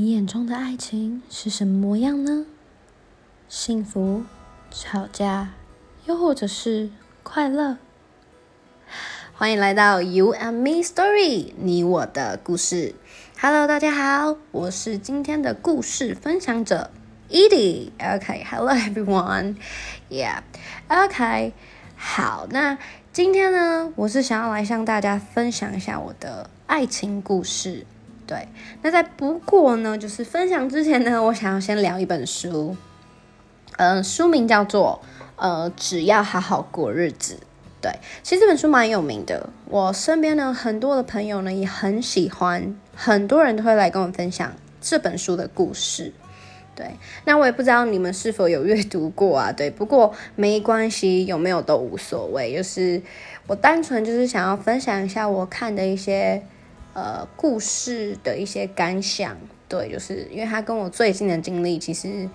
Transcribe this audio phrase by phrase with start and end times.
[0.00, 2.46] 你眼中的爱情是什么模样呢？
[3.48, 4.22] 幸福、
[4.70, 5.48] 吵架，
[6.04, 6.88] 又或者是
[7.24, 7.78] 快乐？
[9.34, 12.94] 欢迎来到 You and Me Story，你我的故事。
[13.40, 16.92] Hello，大家好，我是今天的故事分享者
[17.28, 17.90] Edie。
[17.98, 19.56] OK，Hello everyone。
[20.08, 21.54] Yeah，OK。
[21.96, 22.78] 好，那
[23.12, 27.84] 今天呢，我是想要来向大家分享一下我的爱情故事。
[28.28, 28.46] 对，
[28.82, 32.76] 那在不过呢，就是分享之前呢，我想要先聊一本书，
[33.78, 35.00] 嗯，书名叫做
[35.42, 37.34] 《呃，只要好好过日子》。
[37.80, 37.90] 对，
[38.22, 46.12] 其实这本书蛮有名的，我身边呢很多的朋友呢也很喜欢，很多人都会来跟我分享这本书的故事。
[46.76, 46.86] 对，
[47.24, 49.50] 那我也不知道你们是否有阅读过啊？
[49.50, 53.00] 对，不过没关系，有没有都无所谓，就是
[53.46, 56.42] 我单纯就是想要分享一下我看的一些。
[56.94, 59.36] 呃，故事的一些感想，
[59.68, 62.28] 对，就是因为他跟我最近的经历其实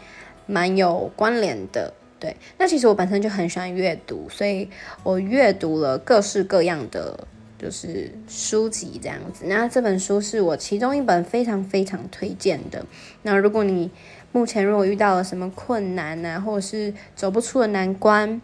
[0.45, 2.33] 蛮有关联的，对。
[2.57, 4.69] 那其实我本身就很喜欢阅读，所以
[5.03, 7.27] 我阅读了各式各样的
[7.57, 9.45] 就是书籍这样子。
[9.47, 12.85] 那这本书是我其中一本非常非常推荐的。
[13.23, 13.91] 那如果你
[14.31, 18.39] 目前如果遇到了什么困难啊，或者是走不出的难关，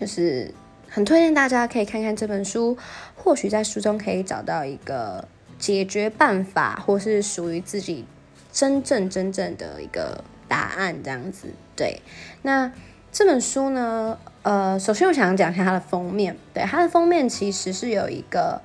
[0.00, 0.54] 就是。
[0.88, 2.74] 很推荐大家可以看看这本书，
[3.16, 5.26] 或许在书中可以找到一个
[5.58, 8.04] 解决办法，或是属于自己
[8.52, 11.48] 真正真正的一个答案，这样子。
[11.74, 12.00] 对，
[12.42, 12.70] 那
[13.10, 16.36] 这本书呢，呃，首先我想讲一下它的封面。
[16.54, 18.60] 对，它的封面其实是有一个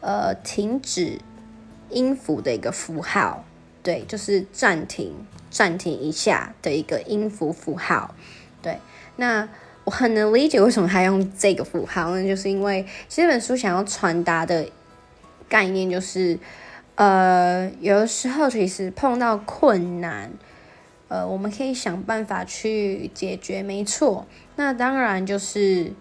[0.00, 1.20] 呃停止
[1.90, 3.44] 音符的一个符号，
[3.82, 5.14] 对，就是暂停
[5.50, 8.14] 暂停一下的一个音符符号。
[8.62, 8.78] 对，
[9.16, 9.48] 那。
[9.84, 14.68] 我很能理解为什么他用这个符号，那就是因为这本书想要传达的
[15.48, 16.38] 概念就是，
[16.94, 20.30] 呃，有的时候其实碰到困难，
[21.08, 24.26] 呃，我们可以想办法去解决，没错。
[24.56, 25.92] 那当然就是，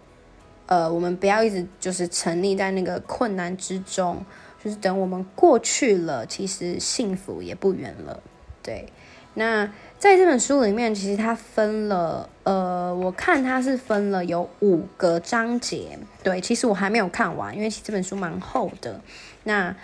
[0.67, 4.23] 呃，我们不要一直就是沉溺在那个困难之中，
[4.63, 8.21] 就是等我们过去了，其实幸福也不远了。
[8.61, 8.87] 对，
[9.33, 9.71] 那。
[9.99, 15.99] 在这本书里面，其实它分了，呃，我看它是分了有五个章节。
[16.23, 19.01] 对，其实我还没有看完，因为这本书蛮厚的。
[19.43, 19.75] 那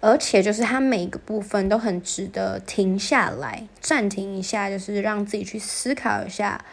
[0.00, 6.64] 而且就是它每个部分都很值得停下来，暂停一下，就是让自己去思考一下，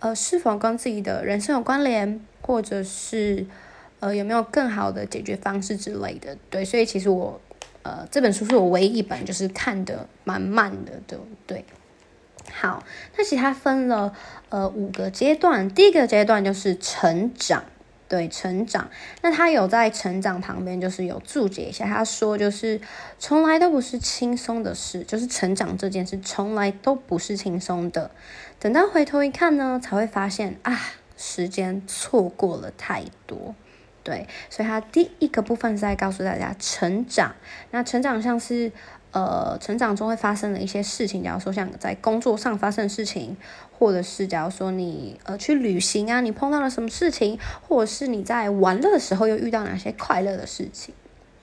[0.00, 3.46] 呃，是否跟自己的人生有关联，或者是
[4.00, 6.36] 呃有没有更好的解决方式之类的。
[6.50, 7.40] 对，所以其实我，
[7.84, 11.64] 呃，这本书是我唯一一本就是看的蛮慢的，对对。
[12.56, 12.84] 好，
[13.16, 14.14] 那其实它分了
[14.48, 17.64] 呃五个阶段，第一个阶段就是成长，
[18.08, 18.88] 对，成长。
[19.22, 22.80] 那他有在成长旁边就是有注解一下，他说就是
[23.18, 28.12] 从来都不是轻松的事，就是成长这件事从来都不是轻松的。
[28.60, 30.78] 等到回头一看呢，才会发现啊，
[31.16, 33.56] 时间错过了太多。
[34.04, 37.34] 对，所以他第一个部分是在告诉大家成长，
[37.72, 38.70] 那成长像是。
[39.14, 43.36] 呃，成长中会发生的一些事情，假如说像在工作上发生的事情，
[43.70, 50.92] 或者是假如说你呃去旅行啊，你碰到了什么事情，或者是你在玩乐的时候又遇到哪些快乐的事情，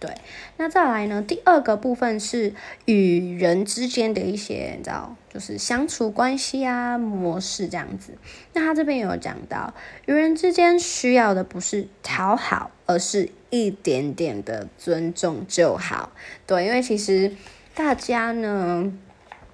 [0.02, 0.14] 对。
[0.58, 8.18] 那再来呢，第二个部分是与人之间的一些，你知道，就是相处关系啊模式这样子。
[8.52, 9.74] 那他这边有讲到，
[10.08, 16.12] 与人之间需要的不是讨好，而是一点点的尊重就好。
[16.46, 17.32] 对，因为其实。
[17.74, 18.92] 大家呢，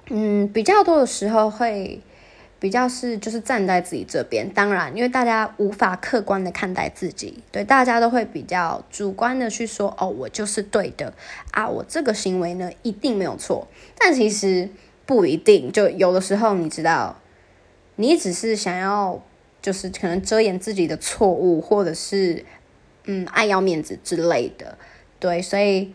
[0.10, 2.02] 嗯，比较多的时候会
[2.60, 4.50] 比较是就是站在自己这边。
[4.50, 11.14] 当然，因为大家无法客观的看待自己，对，大家都会比较主观的去说，哦，我就是对的
[11.52, 13.68] 啊，我这个行为呢一定没有错。
[13.98, 14.68] 但其实
[15.06, 17.20] 不一定，就有的时候你知道，
[17.98, 19.22] 你只是想要
[19.62, 22.44] 就是可能遮掩自己的错误，或者是
[23.06, 24.78] 嗯爱要面子之类的，
[25.20, 25.94] 对，所以。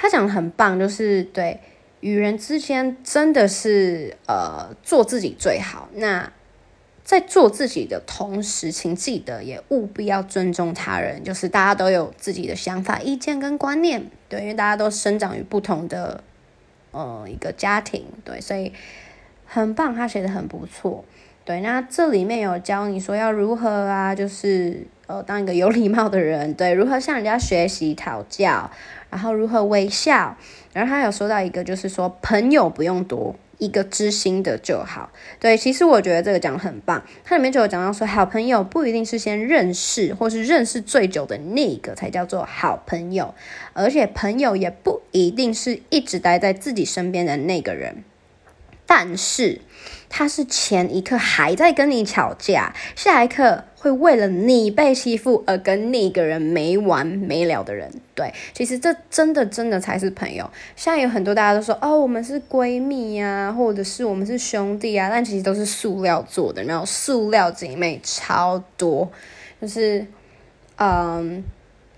[0.00, 1.58] 他讲的很棒，就是对
[1.98, 5.88] 与人之间真的是呃做自己最好。
[5.94, 6.32] 那
[7.02, 11.24] 在做自己的同时，请记得也务必要尊重他人。
[11.24, 16.22] 就是大家都有自己的想法、意见跟观念，对，因为大家都生长于不同的
[16.92, 18.72] 呃一个家庭，对，所以
[19.46, 21.04] 很棒，他写的很不错。
[21.48, 28.70] 对，那这里面有教你说要如何啊，就是呃当一个有礼貌的人，对，如何向人家学习讨教。
[29.08, 30.36] 然后如何微笑？
[30.74, 35.10] 然后他有说到一个，就是说朋友不用多，一个知心的就好。
[35.40, 37.02] 对，其实我觉得这个讲的很棒。
[37.24, 43.34] 它里面就有讲到说，好朋友不一定是先认识或是认识最久的那个才叫做好朋友，
[43.72, 48.04] 而且朋友也不一定是一直待在自己身边的那个人。
[48.90, 49.60] 但是，
[50.08, 57.92] 他是前一刻还在跟你吵架，下一刻会为了你被欺负而跟那个人没完没了的人。
[58.14, 60.50] 对，其实这真的真的才是朋友。
[60.74, 69.12] 现在有很多大家都说哦，我们是闺蜜呀，或者是我们是兄弟啊，但其实都是塑料做的，然后塑料姐妹超多，
[69.60, 70.06] 就是
[70.76, 71.44] 嗯。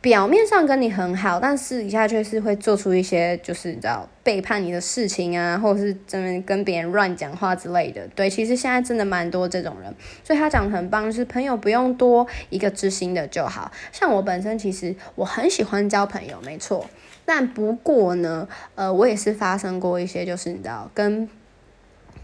[0.02, 8.08] 表面上跟你很好，但私底下却是会做出一些就是你知道背叛你的事情啊，或者是真的跟别人乱讲话之类的。
[8.14, 9.94] 对，其实现在真的蛮多这种人，
[10.24, 13.70] 所以他讲的很棒，就是朋友不用多，一个知心的就好。
[13.92, 16.88] 像我本身其实我很喜欢交朋友，没错。
[17.26, 21.28] 但不过呢，呃，我也是发生过一些就是你知道跟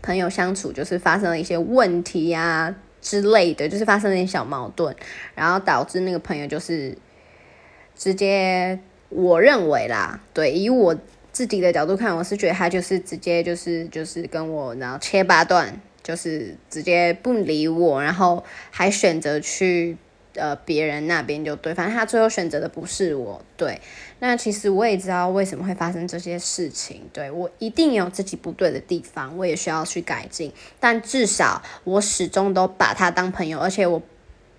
[0.01, 4.97] 朋友相处就是发生了一些问题呀之类的，就是发生了一点小矛盾，
[5.35, 6.97] 然后导致那个朋友就是。
[7.97, 8.79] 直接，
[9.09, 10.95] 我认为啦，对，以我
[11.33, 19.97] 自己的角度看，我是觉得他就是直接就是就是跟我然后切八段，就是直接不理我，然后还选择去
[20.35, 23.81] 呃别人那边就对，反正他最后选择的不是我，对。
[24.19, 34.03] 那其实我也知道为什么会发生这些事情，对我一定有自己不对的地方，我也需要去改进，但至少我始终都把他当朋友，而且我。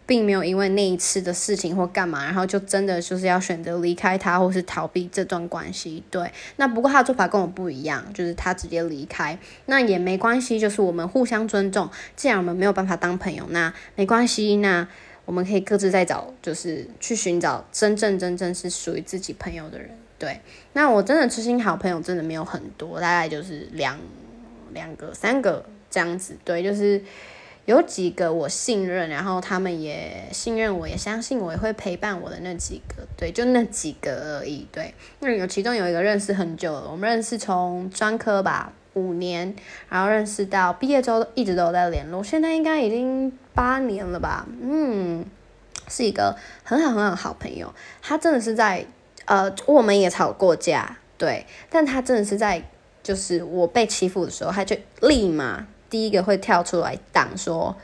[0.07, 6.01] 并没有因为那一次的事情或干嘛，然后就真的就是要选择离开他，或是逃避这段关系。
[6.09, 11.89] 对，那不过他的做法跟我不一样，就是他直接离开，那也没关系，就是我们互相尊重。
[12.15, 14.88] 既然我们没有办法当朋友，那没关系，那
[15.25, 19.89] 我们可以各自再找，就是去寻找真正真正是属于自己朋友的人。
[20.18, 20.39] 对，
[20.71, 24.00] 那我真的知心好朋友真的没有很多，大概就是两
[24.74, 26.38] 两个、三个这样子。
[26.45, 27.04] 对，就是。
[27.68, 34.66] 有几个我信任，然后他们也信任我，也相信我，也会陪伴我的那几个，对，就那几个而已。
[34.72, 39.54] 对，那有其中有一个认识很久了，我们认识从专科吧，五年，
[39.90, 44.48] 然后认识到毕业之后一直都在联络，现在应该已经八年了吧？
[44.62, 45.25] 嗯，
[45.90, 47.74] 是一个很好很好的好朋友。
[48.02, 48.86] 他真的是在
[49.25, 52.64] 呃，我们也吵过架，对，但他真的是在
[53.04, 55.68] 就是我被欺负的时候，他就立马。
[55.89, 57.75] 第一个会跳出来挡说，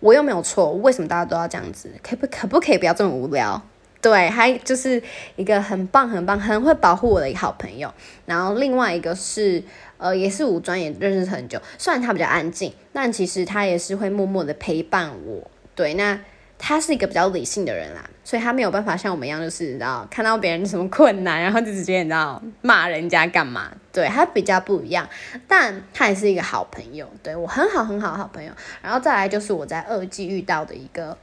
[0.00, 1.90] 我又没有错，为什么大家都要这样子？
[2.02, 3.60] 可不可不可以不要这么无聊？
[4.00, 5.02] 对，还就是
[5.36, 7.92] 一个很棒很棒很会保护我的一个好朋友。
[8.24, 9.62] 然后另外一个是，
[9.98, 15.50] 呃，也是五专也认识很久，虽然他比较安静，但其实他也是会默默的陪伴我。
[15.74, 16.20] 对，那。
[16.58, 23.70] 他是一个比较理性的人啦，所以他没有办法像我们一样，就是你知道看到别人什么困难，然后就直接你知道骂人家干嘛？
[23.92, 25.08] 对他比较不一样，
[25.46, 28.50] 但他也是一个好朋友，对我很好很好的好朋友。
[28.82, 31.16] 然后再来就是我在二季遇到的一个，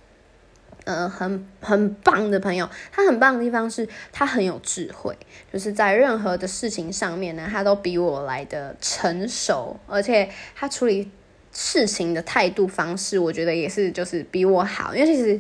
[0.85, 2.69] 呃，很很棒的朋友。
[2.91, 5.17] 他很棒的地方是他很有智慧，
[5.51, 11.11] 就是在任何的事情上面呢，他都比我来的成熟，而且他处理。
[11.53, 14.95] 事情的态度方式，我觉得也是，就是比我好。
[14.95, 15.39] 因为其实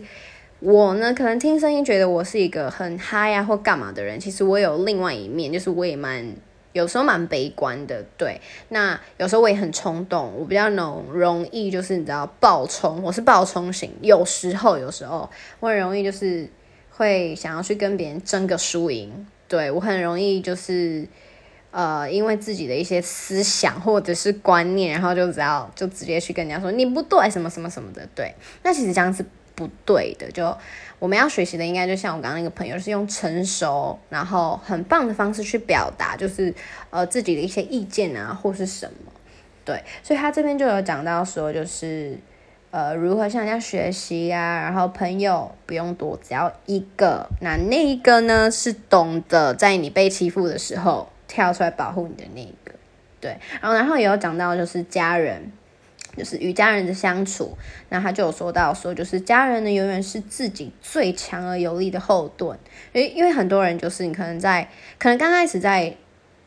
[0.59, 6.23] 我呢，可能听声音觉得我是一个很嗨啊或干嘛的人，其实我有另外一面，就是我也蛮
[6.71, 8.05] 有时候蛮悲观的。
[8.15, 8.39] 对，
[8.69, 13.91] 那有时候我也很冲动，我比较容容易就是你知道暴冲，我是暴冲型。
[14.01, 15.27] 有时候有时候
[15.59, 16.47] 我很容易就是
[16.91, 19.25] 会想要去跟别人争个输赢。
[19.47, 21.07] 对我很容易就是。
[21.73, 29.25] 呃，因为自己的一些思想或者是观念，然后就只要就直接去跟人家说你不对，什么什么什么的，对，那其实这样是
[29.55, 30.29] 不对的。
[30.31, 30.55] 就
[30.99, 36.53] 我们要学习的，应该就像我刚刚那个朋友，是用成熟然后很棒的方式去表达，就是
[36.91, 39.11] 呃自己的一些意见啊，或是什么，
[39.65, 39.83] 对。
[40.03, 42.15] 所以他这边就有讲到说，就是
[42.69, 51.09] 呃如何向人家学习呀，然后朋友不用多，只要一个，那那一个呢是懂得在你被欺负的时候。
[51.33, 52.77] 跳出来保护你的那个，
[53.19, 55.51] 对，然后然后也有讲到就是家人，
[56.15, 57.57] 就是与家人的相处，
[57.89, 62.55] 那他就有说到说，就是家人呢永远是自己最强而有力的后盾，
[62.91, 65.95] 因为因为很多人就是你可能在可能刚开始在，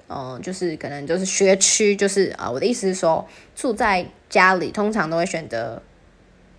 [0.08, 3.26] 嗯，就是可能就是学区，就是啊，我的意思是说
[3.56, 5.82] 住在家里，通常都会选择。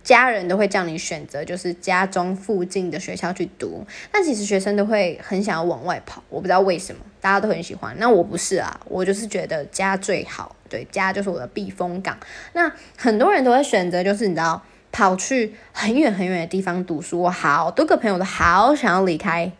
[0.08, 7.94] 家人都会叫你选择，就是家中附近的学校去读，但其实学生都会很想要往外跑，我不知道为什么，大家都很喜欢。
[7.98, 12.16] 那我不是啊，我就是觉得家最好，对，家就是我的避风港。
[12.54, 17.20] 那很多人都会选择，就是你知道，跑去很远很远的地方读书。
[17.20, 19.52] 我好多个朋友都好想要离开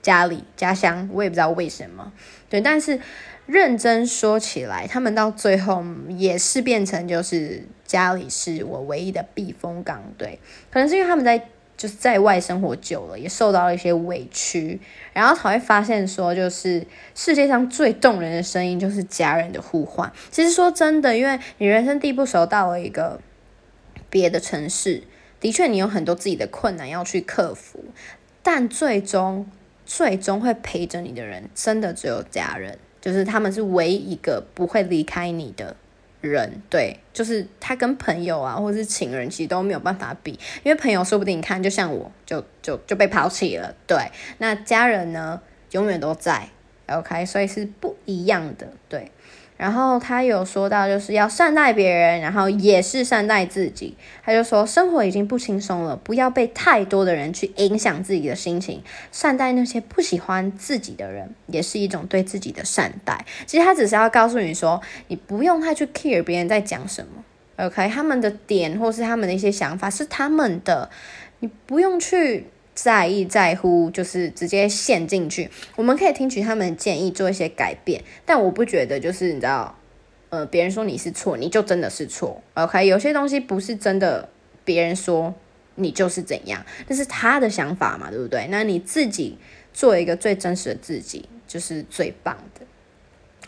[0.00, 2.12] 家里家乡，我也不知道为什么。
[2.48, 3.00] 对，但是
[3.46, 10.38] 认真说起来，他们到最后也是变成就是家里是我唯一的避风港，对，
[10.70, 11.38] 可能是因为他们在
[11.76, 14.80] 就是在外生活久了，也受到了一些委屈，
[15.12, 20.12] 然后才会发现说，就是世界上最动人的声音就是家人的呼唤。
[20.30, 23.20] 其实说真的，因为你人生地不熟，到了一个
[24.08, 25.02] 别的城市，
[25.40, 27.84] 的确你有很多自己的困难要去克服，
[28.42, 29.50] 但最终。
[29.84, 35.76] 最终会陪着你的人，真的只有家人，就是他们是唯一一个不会离开你的
[36.22, 36.62] 人。
[36.70, 43.74] 对，就是他跟朋友啊，或是情人，其实都没有办法比，因为朋友说不定你看，就像我，就就就被抛弃了。
[43.86, 45.38] 对，那家人呢，
[45.72, 46.48] 永远都在。
[46.86, 48.68] OK，所以是不一样的。
[48.88, 49.10] 对。
[49.56, 53.96] 然后他有说到，就是要善待别人，然后也是善待自己。
[54.24, 58.82] 他就说，生活已经不轻松了，不要被太多的人去影响自己的心情。
[59.12, 63.24] 善待那些不喜欢自己的人，也是一种对自己的善待。
[63.46, 67.88] 其实他只是要告诉你说，你不用太去 care 别人在讲什么，OK？
[67.88, 70.90] 他们的点或是他们的一些想法是他们的，
[71.38, 72.48] 你不用去。
[72.74, 75.50] 在意在乎，就是直接陷进去。
[75.76, 78.02] 我们可以听取他们的建议，做一些改变。
[78.24, 79.76] 但我不觉得，就是你知道，
[80.30, 82.42] 呃，别人说你是错，你就真的是错。
[82.54, 84.28] OK，有些东西不是真的，
[84.64, 85.34] 别人说
[85.74, 88.46] 你就是怎样，那是他的想法嘛，对不对？
[88.50, 89.36] 那你自己
[89.74, 92.66] 做一个最真实的自己，就是最棒的。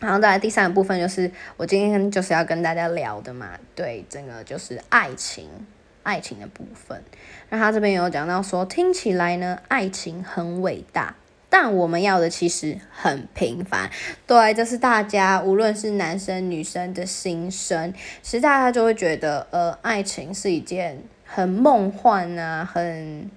[0.01, 5.49] 然后，再来第三个部分，就是我今天就是要跟大家聊的嘛，对，整个就是爱情。
[6.05, 7.03] 爱情的部分，
[7.51, 11.17] 那他这边有讲到说，听起来呢，爱情很伟大，
[11.51, 13.91] 但我们要的其实很平凡。
[14.27, 17.93] 对，这是大家无论是男生女生的心声。
[18.23, 23.29] 其实大家就会觉得，呃，爱情是一件很梦幻啊，很。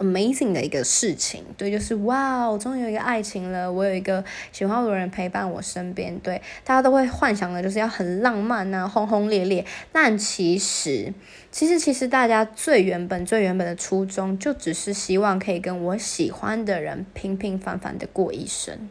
[0.00, 9.66] amazing 的一个事情，对，就是哇，我终于有一个爱情了，我有一个喜欢我的人陪伴我身边，对，大家都会幻想的就是要很浪漫啊，轰轰烈烈。
[9.90, 11.12] 但其实，
[11.50, 18.88] 其实，其实大家最原本、最原本的初衷，就只是希望可以跟我喜欢的人平平凡凡的过一生，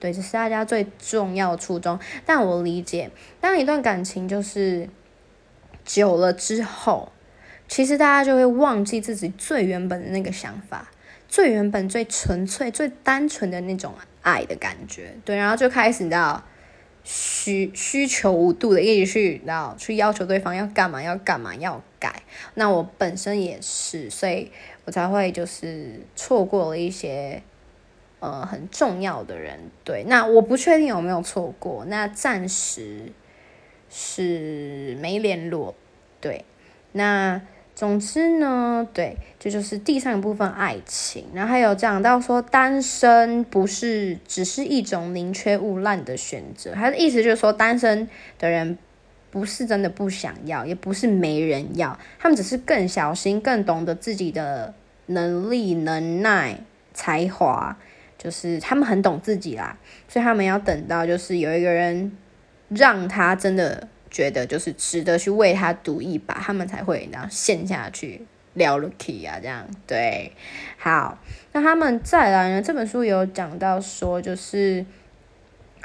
[0.00, 1.98] 对，这是大家最重要的初衷。
[2.24, 3.10] 但我理解，
[3.40, 4.88] 当一段感情就是
[5.84, 7.12] 久了之后。
[7.70, 10.90] 其实大家就会忘记自己最原本的那个想法，
[11.28, 16.42] 最原本、最纯粹、最单纯的那种爱的感觉，对，然后就开始你知道
[17.04, 22.22] 需需求无度的一直去，你知道去要求对方要干嘛、要干嘛、要改。
[22.54, 24.50] 那我本身也是，所以
[24.84, 27.42] 我才会就是错过了一些
[28.20, 29.58] 呃很重要的人。
[29.84, 33.12] 对，那我不确定有没有错过，那暂时
[33.90, 35.74] 是没联络。
[36.20, 36.44] 对，
[36.92, 37.40] 那。
[37.78, 41.26] 总之呢，对，这就是第三部分爱情。
[41.32, 48.76] 然后还有讲到说，单身不是只是一种宁缺毋滥的选择，他的意思就是说，单身的人
[49.30, 54.74] 不是真的不想要，也不是没人要，他们只是更小心、更懂得自己的
[55.06, 56.58] 能力、能耐、
[56.92, 57.76] 才华，
[58.16, 62.16] 就是他们很懂自己啦，所以他们要等到就是有一个人
[62.68, 63.88] 让他真的。
[64.10, 68.22] 觉得就是值得去为他赌一把，他们才会然后陷下去
[68.54, 70.32] 聊 lucky 啊，这样对。
[70.78, 71.18] 好，
[71.52, 72.62] 那他们再来呢？
[72.62, 74.82] 这本书有讲到说，就是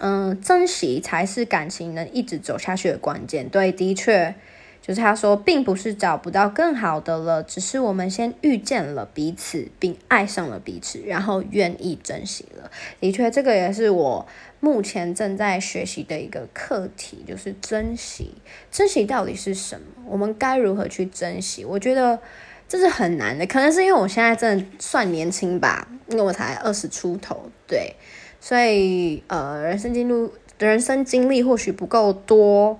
[0.05, 3.47] 嗯，珍惜才是感情能一直走下去的关键。
[3.47, 4.35] 对，的确。
[4.81, 12.69] 就是他说，并不是找不到更好的了，只是我们先遇见了彼此，并爱上了彼此，然后愿意珍惜了。
[12.99, 14.27] 的确，这个也是我
[14.59, 18.33] 目前正在学习的一个课题，就是珍惜。
[18.69, 19.85] 珍惜到底是什么？
[20.05, 21.63] 我们该如何去珍惜？
[21.63, 22.19] 我觉得
[22.67, 27.95] 这是很难的，可能是因为我现在真的算年轻吧，因为我才二十出头，对，
[28.43, 32.77] 所以呃，人生经历人生经历或许不够多。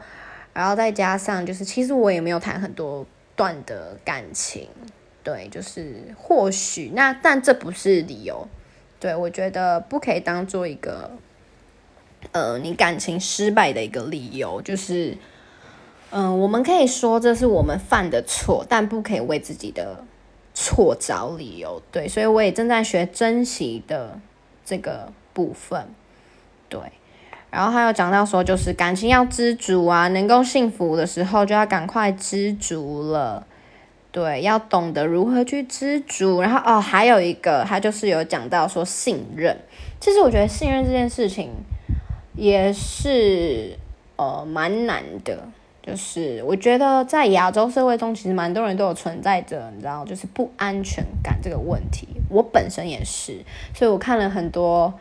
[0.54, 4.68] 然后再加上，就是其实我也没有谈很多段的感情，
[5.24, 8.46] 对，就是或许那，但这不是理由，
[9.00, 11.12] 对我觉得不可以当做一个，
[12.34, 15.18] 呃，你感情失败的一个理由，就是，
[16.12, 20.04] 嗯，我们可以说这是我们犯的错，但不可以为自己的
[20.54, 24.20] 错找理由，对，所以我也正在学珍惜的
[24.64, 25.88] 这个部分，
[26.70, 26.80] 对。
[27.50, 33.46] 然后还有讲到说，就是感情要知足啊，能够幸福的时候就要赶快知足了。
[34.12, 36.42] 对，要懂得如何去知足。
[36.42, 39.56] 然后哦，还有一个，他就是有讲到说信任。
[40.00, 41.52] 其实我觉得信任这件事情
[42.36, 43.78] 也是
[44.16, 45.48] 呃蛮难的。
[45.84, 52.08] 就是我觉得在亚洲社会中，其实蛮多人都有存在着，你知道，就是不安全感这个问题。
[52.30, 53.38] 我本身也是，
[53.76, 54.92] 所以我看了很多。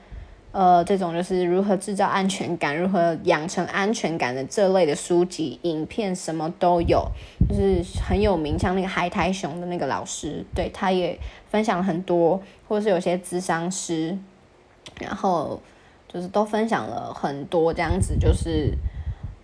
[0.52, 7.10] 呃，这种就是如何制造安全感、如何养成安全感的这类的书籍、影片，什么都有，
[7.48, 8.58] 就是很有名。
[8.58, 11.18] 像那个海苔熊的那个老师，对他也
[11.50, 14.18] 分享了很多，或是有些咨商师，
[15.00, 15.58] 然后
[16.06, 18.74] 就是都分享了很多这样子，就是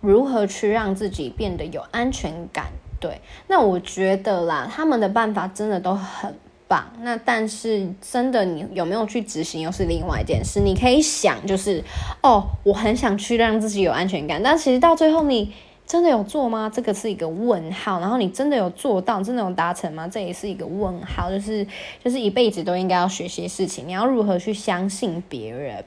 [0.01, 2.67] 如何去让自己变得有安全感。
[2.99, 6.35] 对，那我觉得啦，他们的办法真的都很。
[6.69, 10.61] 棒，那但是真的你有没有去执行又是另外一件事。
[10.61, 11.83] 你可以想，就是
[12.21, 15.51] 哦，我很想去让自己有安全感，但其实到最后你
[15.87, 16.71] 真的有做吗？
[16.71, 17.99] 这个是一个问号。
[17.99, 20.07] 然后你真的有做到，真的有达成吗？
[20.07, 21.31] 这也是一个问号。
[21.31, 21.65] 就是
[22.03, 25.83] 就是一辈子都应该要学些事情，你要如何去相信别人？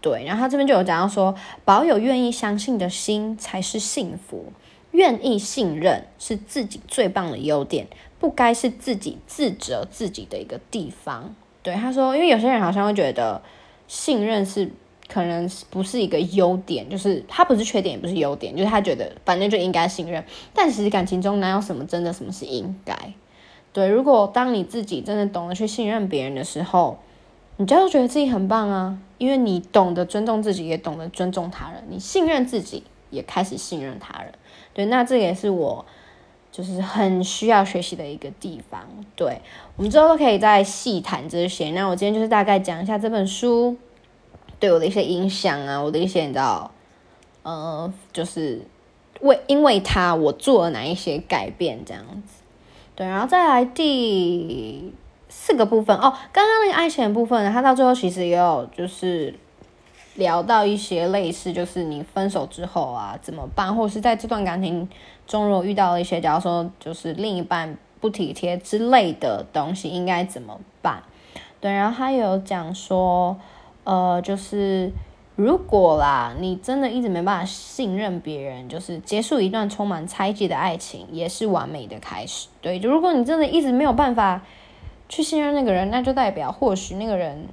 [0.00, 4.52] 对，然后他这边就有讲到说，保有愿意相信的心才是幸福，
[4.94, 7.86] 愿意信任是自己最棒的优点。
[8.20, 11.34] 不该是自己自责自己的一个地方。
[11.62, 13.42] 对他说，因为有些人好像会觉得
[13.86, 14.70] 信任是
[15.06, 20.24] 可能不是一个优点，就是他不是缺点，也不是优点，就是他觉得反正就应该信任。
[20.54, 22.96] 但其实感情中哪有什么真的什么是应该？
[23.74, 26.98] 对，如果当你自己真的懂得去信任别人的时候，
[27.58, 34.32] 你就会觉得自己很棒啊，因为你懂得尊重自己，也懂得尊重他人，你信任自己，也开始信任他人。
[34.74, 35.86] 对，那这也是我。
[36.52, 39.40] 就是很需要学习的一个地方，对
[39.74, 41.72] 我们之后都可以再细谈这些。
[41.72, 43.76] 那我今天就是大概讲一下这本书
[44.60, 46.70] 对我的一些影响啊，我的一些你知道，
[47.42, 48.60] 呃，就是
[49.22, 52.44] 为因为它我做了哪一些改变这样子。
[52.94, 54.94] 对，然后再来第
[55.28, 59.34] 四个部分哦，刚刚那个爱情的部分，它到最后其实也有就是
[60.14, 64.88] 聊到一些类似，就是你分手之后啊怎么办，或者是在这段感情。
[65.26, 71.02] 中如果遇到了一些，假如说就是另一半不体贴之类的东西，应该怎么办？
[71.60, 73.34] 对，然后他有讲说，
[73.84, 74.92] 呃，就是
[75.34, 82.48] 如果啦，你真的一直没办法信任别人，就是结束一段充满猜忌的爱情，也是完美的开始。
[82.60, 84.42] 对，就如果你真的一直没有办法
[85.08, 87.48] 去信任那个人，那就代表或许那个人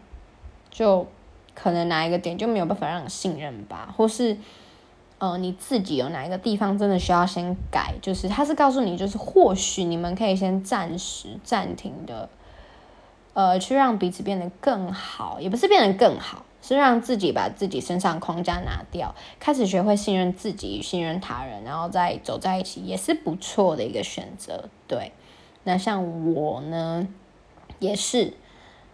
[0.69, 1.07] 就
[1.53, 4.37] 可能哪一个点就没有办法让你信任吧，或是。
[5.23, 7.93] 呃，你自己有哪一个地方真的需要先改？
[8.01, 12.27] 就是他是告诉你，就是或许你们可以先暂时暂停的，
[13.35, 24.69] 呃，去让彼此变得更好，也不是变得更好，是让自己把自己身上框架拿掉，开始学会信任自己、信任他人，然后再走在一起，也是不错的一个选择。
[24.87, 25.11] 对，
[25.65, 27.07] 那像我呢，
[27.77, 28.33] 也是，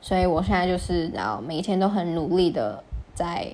[0.02, 2.84] 所以我现在就是然后每一天都很努力的
[3.14, 3.48] 在。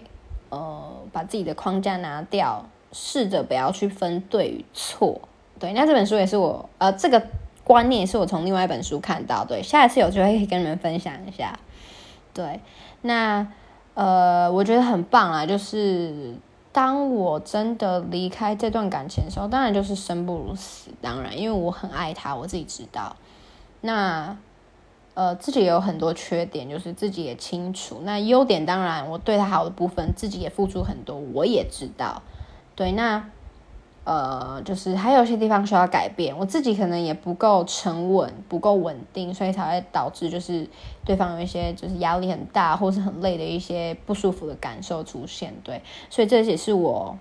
[0.49, 5.19] 呃，把自己的框架拿掉，试着不要去分对与错。
[5.57, 7.19] 对，那这本书也是我呃，这个
[7.63, 9.43] 观念是我从另外一本书看到。
[9.43, 11.57] 对，下一次有机会可以跟你们分享一下。
[12.35, 12.59] 对，
[13.01, 13.47] 那
[13.95, 16.35] 呃，我觉得很棒啊，就是
[16.71, 23.15] 当我真的离开这段感情的时候，当然就是生不如死，当然，因为我很爱他，我自己知道。
[23.81, 24.37] 那。
[25.15, 28.01] 呃，自己也有很多缺点，就是自己也清楚。
[28.03, 32.23] 那优点当然，我对他好的部分，自己也付出很多，我也知道。
[32.75, 33.29] 对，那
[34.05, 40.67] 呃，就是还有一些地方需要改变，我自己可能也不够沉稳，不够稳定，所以才会导致就是
[41.05, 45.53] 对方有一些就是压力很大或是很累的一些不舒服的感受出现。
[45.63, 47.15] 对，所以这也是我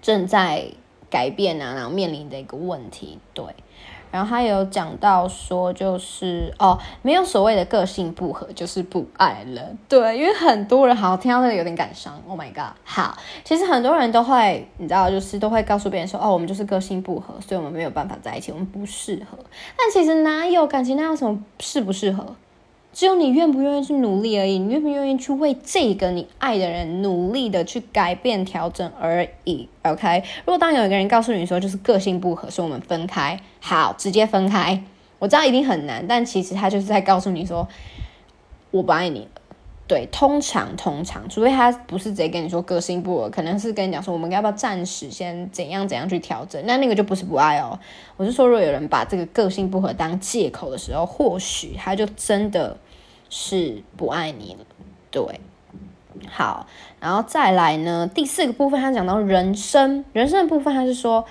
[0.00, 0.66] 正在
[1.10, 3.18] 改变啊，然后面临的一个问题。
[3.34, 3.44] 对。
[4.12, 9.62] 然后他有讲到说，就是哦，没有所谓的个性不合，就是不爱了。
[9.88, 12.22] 对，因为很多人好像听到这个有点感伤。
[12.28, 12.76] Oh my god！
[12.84, 19.38] 好，其实很多人都会，你知道，就是都会告诉别人说，哦，我们就是个性不合，所以我们没有办法在一起，我们不适合。
[19.76, 22.36] 但其实哪有感情，那有什么适不适合？
[22.92, 29.66] 只有你愿不愿意去努力而已，你愿不愿意去为这个你爱的人努力的去改变调整而已。
[29.82, 34.84] OK，如果当有一个人告诉你说就是个性不合，说我们分开，好，直接分开。
[35.18, 37.66] 我知道一定很难，但其实他就是在告诉你说
[38.70, 39.26] 我不爱你。
[39.88, 47.78] 对，通常通常，除非他不是直接跟你说个性不合，可能是跟你讲说我们要不要暂时先怎样怎样去调整，那那个就不是不爱哦。
[48.16, 52.76] 我是说，如果有人把这个个性不合当借口的时候，或许他就真的。
[53.34, 54.66] 是不爱你了，
[55.10, 55.40] 对，
[56.28, 56.66] 好，
[57.00, 58.06] 然后再来呢？
[58.14, 61.24] 第四个部分，他讲到人生，人生的部分，他是说，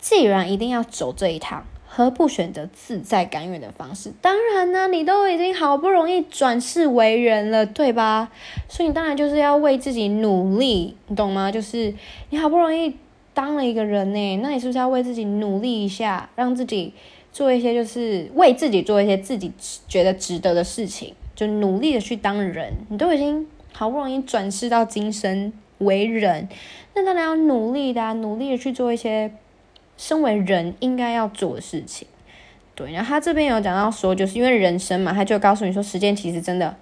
[0.00, 4.12] 既然一定要走这一趟，何不选择自在甘愿的方式？
[4.20, 8.32] 当然呢，你都已经好不容易转世为人了，对吧？
[8.68, 11.52] 所以你当然就是要为自己努力，你懂吗？
[11.52, 11.94] 就是
[12.30, 12.96] 你好不容易
[13.32, 16.92] 当了一个人呢，那你是不是要为自己努力一下，让自己
[17.32, 19.52] 做一些，就是为自己做一些自己
[19.86, 21.14] 觉得值得的事情？
[21.34, 26.48] 就努力的去当人，你都已经好不容易转世到今生为人，
[26.94, 29.32] 那当然要努力的啊，努力的去做一些
[29.96, 32.06] 身为人应该要做的事情。
[32.76, 36.76] 对，然后他这边有讲到说，就是因为人生嘛，他就告诉你说，时间其实真的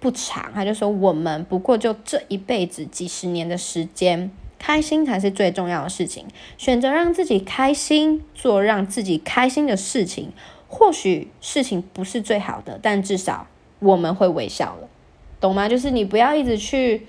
[0.00, 0.50] 不长。
[0.52, 6.26] 他就说，我们不过就这一辈子几十年的时间，开心才是最重要的事情。
[6.58, 10.32] 选择让自己开心，做让自己开心的事情，
[10.66, 13.46] 或许事情不是最好的，但至少
[13.82, 14.88] 我们会微笑了，
[15.40, 15.68] 懂吗？
[15.68, 17.06] 就是你不要一直去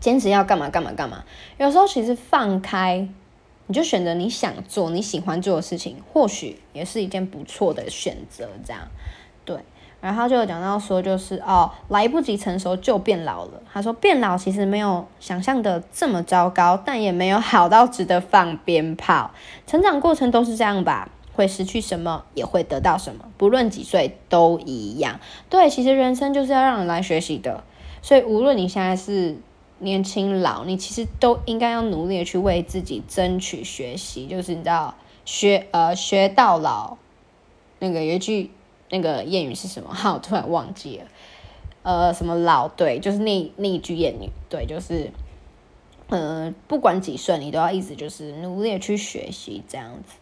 [0.00, 1.24] 坚持要干嘛干嘛干嘛，
[1.58, 3.08] 有时候其实放开。
[3.66, 8.46] 你就选择你想做、你喜欢做的事情，或许也是一件不错的选择。
[8.62, 8.82] 这样，
[9.46, 9.56] 对。
[10.02, 13.62] 然后就有讲到说，就是哦，来不及成熟就变老了。
[13.72, 19.30] 他说，变老其实没有想象的这么糟糕，但也没有好到值得放鞭炮。
[19.66, 25.20] 成长过程都是这样吧，会失去什么，也会得到什么，不论几岁都一样。
[25.50, 27.62] 对，其实人生就是要让人来学习的。
[28.02, 29.36] 所以，无论你现在是。
[29.80, 34.94] 年轻老，你其实都应该要努力的去为自己争取学习，就是你知道
[35.24, 36.96] 学呃学到老，
[37.80, 38.50] 那个有一句
[38.88, 39.90] 那个谚语是什么？
[39.92, 41.04] 哈，我突然忘记了，
[41.82, 45.10] 呃，什么老对，就是那那一句谚语，对，就是
[46.08, 50.14] 呃不管几岁，你都要一直就是努力去学习这样子。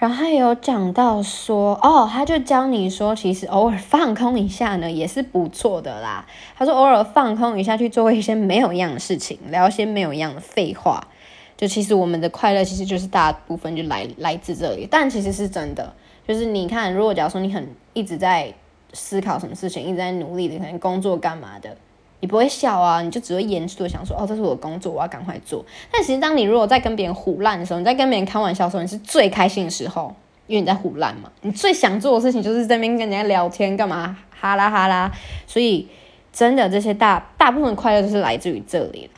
[0.00, 6.26] 然后他有讲到说，哦，他就教你说，其实偶尔放空一下呢，也是不错的啦。
[6.56, 11.06] 他说，偶尔放空一下，去做一些没有一样的事情，聊一些没有一样的废话，
[11.54, 14.88] 就其实我们的快乐其实就是大部分就来来自这里。
[14.90, 15.92] 但其实是真的，
[16.26, 18.50] 就是你看，如果假如说你很一直在
[18.94, 21.76] 思考什么事情，一直在努力的，可能工作干嘛的。
[22.20, 25.64] 你不会笑啊，你就只会严肃的想说，哦，这是我的工作，我要赶快做。
[25.90, 30.14] 但其实，当你如果在跟别人胡乱的时候，你在跟别人开玩笑的时候，你是最开心的时候，
[30.46, 31.30] 因为你在胡乱嘛。
[31.40, 35.10] 你最想做的事情就是在那边跟人家聊天，干嘛哈啦哈啦。
[35.46, 35.88] 所以，
[36.32, 39.08] 真的这些大大部分快乐都是来自于这里。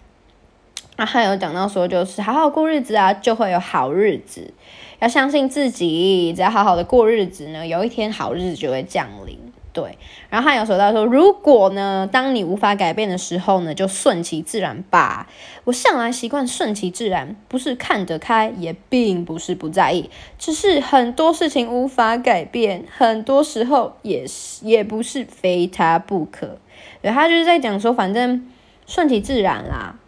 [0.96, 4.52] 啊，还有讲到说，就是好好过日子啊，就会有好日子。
[5.00, 9.51] 要相信自己，只要好好的过日子呢，有一天好日子就会降临。
[9.72, 9.96] 对，
[10.28, 15.26] 然后他有说到说，如果呢，当你无法改变的时候呢，就顺其自然吧。
[15.64, 26.58] 我向来习惯顺其自然，不是看得开，也并不是不在意，只是很多事情无法改变，很多时候也是也不是非他不可。
[27.00, 28.46] 对他就是在讲说，反正
[28.86, 29.98] 顺其自然啦。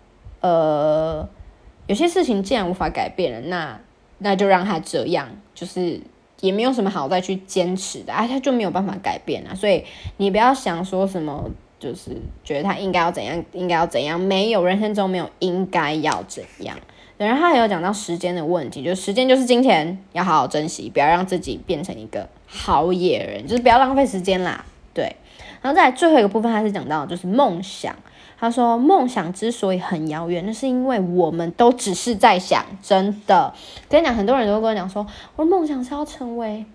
[0.42, 1.26] 呃，
[1.86, 3.80] 有些事情既然无法改变了，那
[4.18, 6.02] 那就让他这样，就是。
[6.40, 9.54] 也没有什么好再去坚持的，啊，他就没有办法改变啊。
[9.54, 9.84] 所以
[10.18, 16.76] 你不要想说什么，就是觉得他应该要怎样，应该要怎样，没有人生中没有应该要怎样。
[17.16, 24.64] 然后他也有讲到时间的问题，就是时间就是金钱，要好好珍惜，不要让自己变成一个好野人，就是不要浪费时间啦。
[24.92, 25.16] 对，
[25.62, 27.94] 然后再最后一个部分，他是讲到就是梦想。
[28.44, 32.62] 他说：“梦想之所以很遥远，那是因为我们都只是在想。
[32.82, 33.54] 真的，
[33.88, 36.66] 跟你讲，很多人都跟我讲说，我的梦想是要成为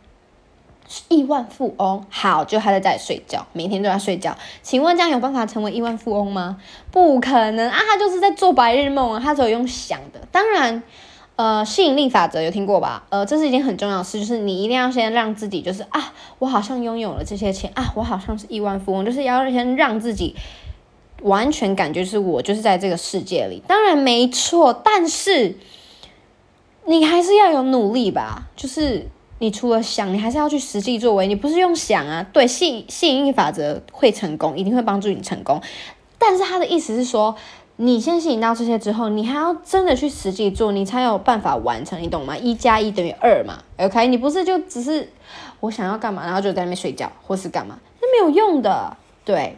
[1.10, 2.04] 亿万富翁。
[2.10, 4.36] 好，就他在家里睡觉，每天都在睡觉。
[4.64, 6.58] 请问这样有办法成为亿万富翁吗？
[6.90, 7.78] 不可能啊！
[7.88, 9.22] 他就是在做白日梦啊！
[9.24, 10.20] 他只有用想的。
[10.32, 10.82] 当然，
[11.36, 13.04] 呃，吸引力法则有听过吧？
[13.10, 20.36] 呃，这是一件很重要的事，就是你一定要先让自己，就是啊，我好像拥有了这些钱啊，我好像是亿万富翁，就是要先让自己。”
[21.22, 25.56] 完全感觉是我就是在这个世界里，当然没错，但是
[26.86, 28.48] 你还是要有努力吧。
[28.56, 29.06] 就是
[29.40, 31.28] 你除了想，你还是要去实际作为。
[31.28, 35.62] 你不是用想啊，对，吸吸引力法则会成功，一定会帮助你成功。
[36.18, 37.36] 但是他的意思是说，
[37.78, 42.38] 你先吸引到这些之后，你还要真的去实际做，你才有办法完成，你懂吗？
[42.38, 44.08] 一加一等于二嘛，OK？
[44.08, 45.10] 你不是就只是
[45.60, 49.56] 我想要干嘛，然后就在那边睡觉或是干嘛，那没有用的，对。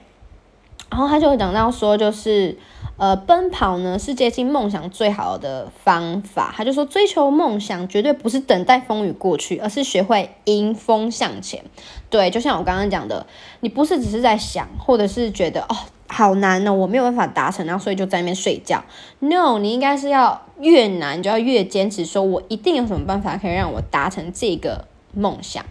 [0.92, 2.58] 然后他就讲到说，就是，
[2.98, 6.54] 呃，奔跑呢是接近梦想最好的方法。
[6.56, 11.64] 他就说，追求梦想绝对不是等待风雨过去，而是学会迎风向前。
[12.10, 13.26] 对，就像我刚刚讲的，
[13.62, 15.76] 你不是只是在想，或者是觉得哦
[16.08, 18.84] 好难哦，我没有办法达成，然后所以就在那边睡觉。
[19.20, 25.64] No，你应该是要越难就要越坚持，说我一定有什么办法可以让我达成这个梦想。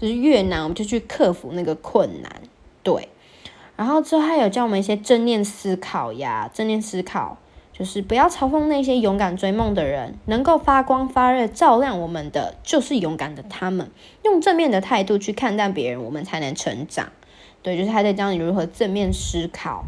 [0.00, 2.32] 就是越难，我们就去克服那个困难。
[2.82, 3.08] 对。
[3.76, 7.36] 然后之后还有教我们一些正念思考呀，正念思考
[7.72, 13.90] 就是不要嘲讽那些勇敢追梦的人，能够发光发热照亮我们的就是勇敢的他们，
[14.22, 17.08] 用正面的态度去看待别人，我们才能成长。
[17.62, 19.84] 对，就是他在教你如何正面思考。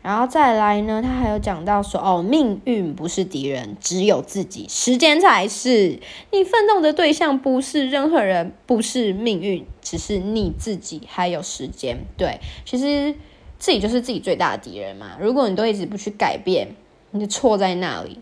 [0.00, 5.98] 然后再来呢，他还有讲到说，哦，命运不是敌人，只有自己，时间才是。
[6.30, 11.98] 你奋斗的对象不是任何人，不是命运，只是你自己，还有时间。
[12.16, 13.14] 对，其实
[13.58, 15.16] 自己就是自己最大的敌人嘛。
[15.20, 16.68] 如果你都一直不去改变，
[17.10, 18.20] 你就错在那里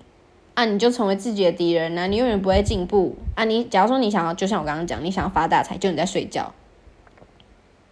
[0.55, 3.45] 啊，你就成为自己的敌人呢，你永远不会进步啊。
[3.45, 6.55] 你假如说你想要，就像我刚刚讲，你想要发大财，就你在睡觉，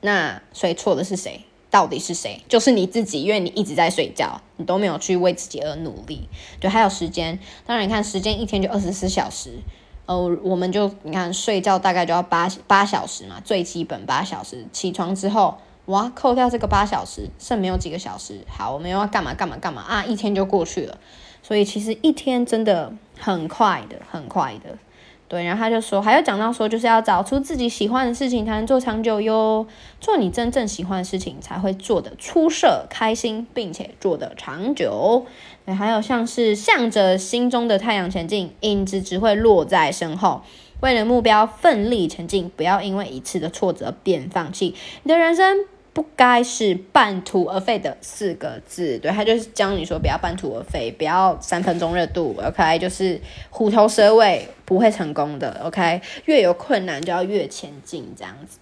[0.01, 1.43] 那所以错的是谁？
[1.75, 2.41] 到底是谁？
[2.49, 6.29] 就是你自己，因为你一直在睡觉，你都没有去为自己而努力。
[6.61, 9.59] 对，还有时间，当然你看时间一天就二十四小时，
[10.07, 14.65] 呃，我们就你看睡觉大概就要八八小时嘛，最基本八小时。
[14.73, 18.45] 起床之后，哇，扣掉这个八小时，剩没有几个小时。
[18.49, 20.05] 好，我们要干嘛干嘛干嘛啊？
[20.05, 20.97] 一天就过去了。
[21.43, 24.79] 所以其实一天真的很快的，很快的。
[25.27, 29.67] 对，然后他就说，还要讲到说，就是要找出自己喜欢的事情才能做长久哟。
[30.01, 35.25] 做你真正喜欢的事情，才会做得出色、开心，并且做得长久。
[35.65, 40.43] 对，还有像是向着心中的太阳前进，影子只会落在身后。
[40.81, 44.75] 为了目标奋力前进，不要因为一次的挫折便放弃。
[45.03, 45.74] 你的人生。
[45.95, 58.59] 不该是半途而废的四个字，对他就是教你说不要半途而废，不要三分钟热度，OK，就是虎头蛇尾不会成功的，OK，越有困难就要越前进这样子。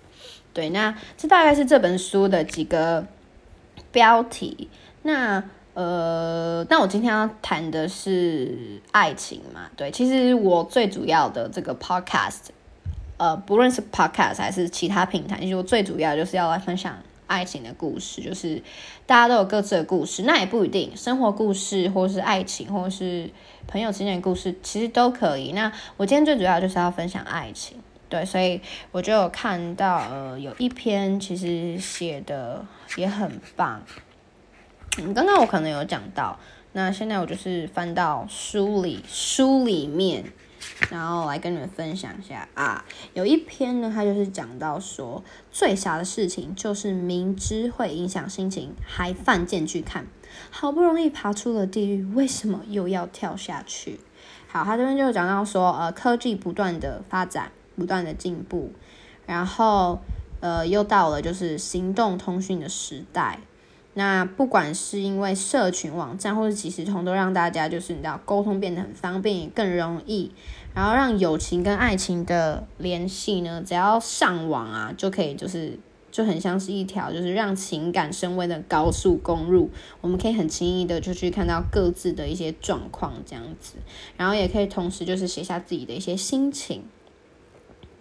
[0.52, 3.06] 对，那这大概是这本书的几个
[3.90, 4.68] 标题。
[5.00, 5.42] 那
[5.72, 9.70] 呃，那我今天要谈的是爱情嘛？
[9.74, 12.50] 对，其实我最主要的这个 Podcast，
[13.16, 16.94] 呃，不论是 Podcast 还是其他平台，其实我最主要就是要来分享。
[17.32, 18.62] 爱情的故事，就是
[19.06, 23.30] 大家都有各自的故事，那也不一定，生活故事或是爱情，或是
[23.66, 25.52] 朋友之间的故事，其实都可以。
[25.52, 27.78] 那我今天最主要就是要分享爱情，
[28.10, 32.64] 对，所以我就有看到，呃，有一篇其实写的
[32.96, 33.82] 也很棒。
[34.98, 36.38] 嗯，刚刚我可能有讲到，
[36.72, 40.24] 那现在我就是翻到书里，书里面。
[40.90, 50.06] 然后来跟你们分享一下啊，有一篇呢，它就是讲到说，最傻的事情就是明知会影响心情，还犯贱去看。
[50.50, 54.00] 好不容易爬出了地狱，为什么又要跳下去？
[54.48, 58.72] 好，他这边就讲到说，呃，科技不断的发展，不断的进步，
[59.26, 60.00] 然后
[60.40, 63.40] 呃，又到了就是行动通讯的时代。
[63.94, 70.32] 那不管是因为社群网站或者即时通，都让大家就是你知道沟通变得很方便，也更容易。
[70.74, 75.78] 然后让友情跟爱情的联系呢，只要上网啊，就可以就是
[76.10, 79.70] 就很像是一条就是让情感升温的高速公路。
[80.00, 83.74] 我们可以很轻易的就去看到各自的一些状况这样子，
[84.16, 86.82] 然后也可以同时就是写下自己的一些心情。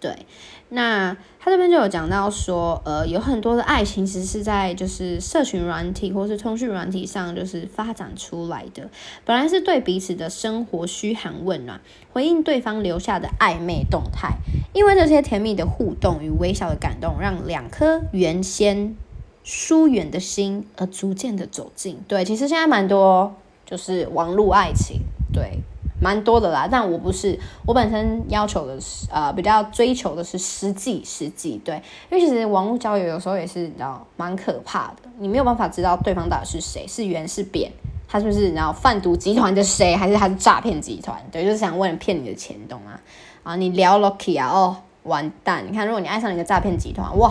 [0.02, 0.26] 对，
[0.70, 8.90] 那他这边就有讲到说，呃，有很多的爱情其实是在就是社群软体或是通讯软体上就是发展出来的，
[9.24, 11.80] 本来是对彼此的生活嘘寒问暖，
[12.12, 14.38] 回应对方留下的暧昧动态，
[14.72, 18.96] 因为这些甜蜜的互动与微小的感动，让两颗原先
[19.44, 22.00] 疏远的心而逐渐的走近。
[22.08, 25.60] 对，其实现在蛮多就是网络爱情，对。
[26.02, 31.76] 蛮多的啦，但我不是，我本身要求的是，呃，比较追求的是实际，实际对，
[32.10, 37.70] 因为其实网络交友有时候也是，你知道，蛮可怕的，你没有办法知道对方到底是谁，是圆是扁，
[38.08, 42.98] 他是不是然后贩毒集团的谁，还是他是诈骗集团，对，就是想为了骗你的钱，懂吗？
[43.44, 47.30] 啊，你聊 lucky 啊，哦，完蛋，你看，如果你爱上一个诈骗集团，哇，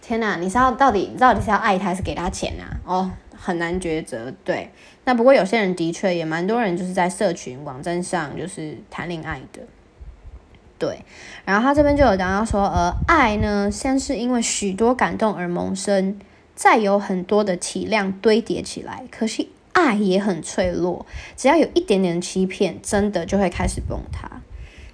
[0.00, 2.64] 天哪，你是要到底你到底是要爱他，还是给他钱啊？
[2.86, 3.10] 哦。
[3.40, 4.70] 很难抉择，对。
[5.04, 9.62] 那不过有些人的确也蛮多人就是在社群网站上就是谈恋爱的，
[10.78, 11.00] 对。
[11.46, 16.20] 然后他这边就有讲到说，呃，爱呢，先是因为许多感动而萌生，
[16.54, 19.04] 再有很多的体谅堆叠起来。
[19.10, 24.42] 可惜爱也很脆弱，只要有一点点欺骗，真的就会开始崩塌。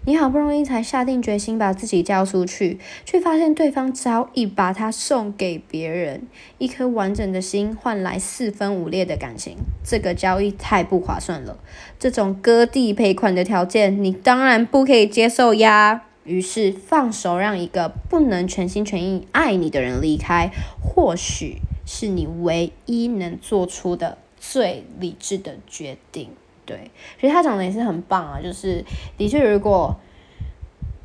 [0.08, 6.28] 你好不容易才下定决心把自己交出去，却发现对方早已把它送给别人。
[6.58, 11.58] 一颗完整的心换来四分五裂的感情，这个交易太不划算了。
[11.98, 16.04] 这种割地赔款的条件，你当然不可以接受呀。
[16.22, 26.30] 于是放手，让一个不能全心全意爱你的人离开，或许是你唯一能做出的最理智的决定。
[26.66, 28.84] 对，其实他讲的也是很棒啊，就是
[29.16, 29.96] 的确，如果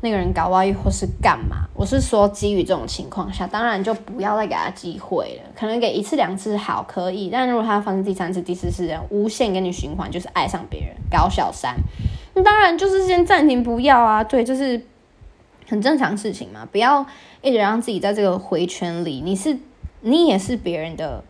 [0.04, 5.52] 那个人搞外遇或是干嘛，我是说基于这种情况下，当然就不要再给他机会了。
[5.56, 11.76] 可能给一次两次好可以，但如果他发生第三次、第四次这样，无限给你循环，就是爱上别人搞小三，
[12.34, 14.24] 那当然就是先暂停，不要啊。
[14.24, 14.82] 对，就是
[15.68, 17.06] 很正常事情嘛，不要
[17.44, 19.22] 一直让自己在这个回圈里。
[19.22, 19.56] 你是
[20.00, 21.24] 你也是别人的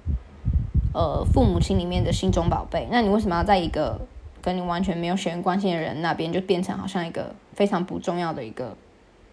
[0.93, 3.99] 呃父母亲里面的心中宝贝，那你为什么要在一个？
[4.41, 8.75] 跟你完全没有血缘关系的人那边，就变成好像一个非常不重要的一个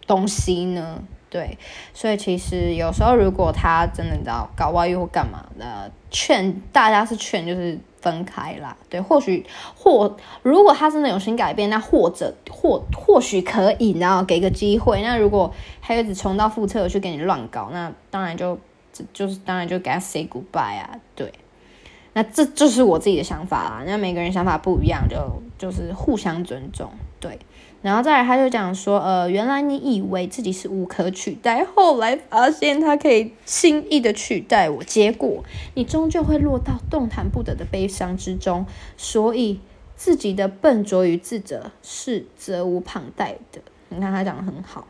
[0.07, 1.03] 东西呢？
[1.31, 1.59] 对，
[1.93, 8.75] 所以其实有时候如果他真的你知道搞外遇或干嘛的，劝大家是劝就是分开啦。
[8.89, 9.45] 对，或许
[9.77, 15.03] 或如果他真的有心改变，那或者或或许可以，然后给个机会。
[15.03, 18.59] 那如果他一直重蹈覆辙去给你乱搞，那当然就
[19.13, 20.99] 就是当然就给他 say goodbye 啊。
[21.15, 21.31] 对，
[22.15, 23.85] 那这就是我自己的想法啦。
[23.87, 26.91] 那每个人想法不一样，就就是互相尊重。
[27.21, 27.39] 对。
[27.81, 35.45] 然后再来，他就讲说，呃，原来你以为自己是无可取代，后来发现他可以轻易的取代我，结果
[35.75, 38.67] 你终究会落到动弹不得的悲伤之中。
[38.97, 39.61] 所以
[39.95, 43.61] 自己的笨拙与自责是责无旁贷的。
[43.91, 44.85] 你看他讲的很好。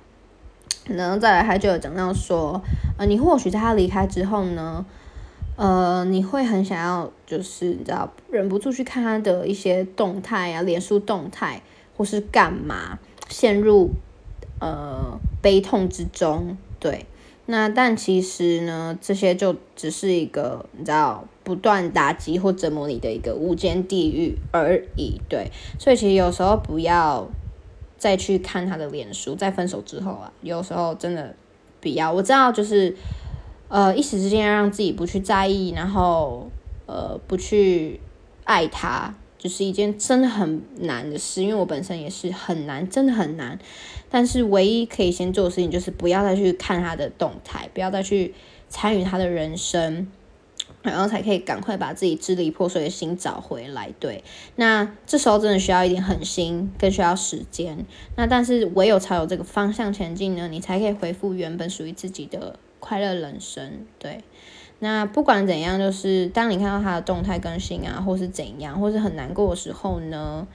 [0.87, 2.63] 然后再来，他就有讲到说，
[2.97, 4.87] 呃，你或许在他离开之后呢，
[5.59, 11.61] 呃，你会很想要，就是你知道，忍不住去看他的一些动态啊，脸书动态。
[11.97, 12.97] 或是干嘛
[13.29, 13.90] 陷入
[14.61, 16.57] 呃悲痛之中？
[16.79, 17.07] 对，
[17.47, 25.21] 那但其实呢，这些就只是一个你知道不断打击或折磨你的一个无间地狱而已。
[25.29, 27.29] 对，所以其实有时候不要
[27.97, 31.35] 再去看他的脸书，在分手之后啊，有时候真的
[31.81, 32.12] 不要。
[32.12, 32.94] 我知道，就是
[33.69, 36.51] 呃一时之间让自己不去在意，然后
[36.87, 38.01] 呃不去
[38.45, 39.15] 爱他。
[39.39, 43.57] 就是一件真的很难的事，因为我本身也是很难，真的很难。
[44.11, 48.35] 但是唯一可以先做的事情，就是不要再去看他的动态，不要再去
[48.69, 50.09] 参与他的人生，
[50.83, 53.95] 然后才可以赶快把自己支离破碎的心找回来。
[54.01, 54.25] 对，
[54.57, 57.87] 那这时候真的需要一点狠心，更需要时间。
[58.17, 63.87] 那但是唯有朝有这个方向前进呢，你才可以恢复原本属于自己的快乐人生。
[63.99, 64.23] 对。
[64.81, 70.47] 那不管怎样，就是当你看到他的动态更新啊，或是怎样，或是很难过的时候呢，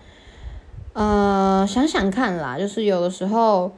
[0.94, 3.74] 呃，想想看啦，就是有的时候，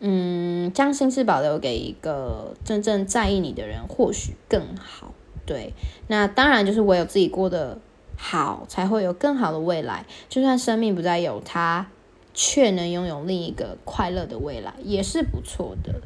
[0.00, 5.14] 嗯，将心事保留给一个真正在意你的人，或许更好。
[5.46, 5.72] 对，
[6.08, 7.78] 那当然就是唯有自己过得
[8.16, 10.04] 好，才会有更好的未来。
[10.28, 11.86] 就算生命不再有他，
[12.34, 16.00] 却能拥有另一个快乐的未来，也是不错的。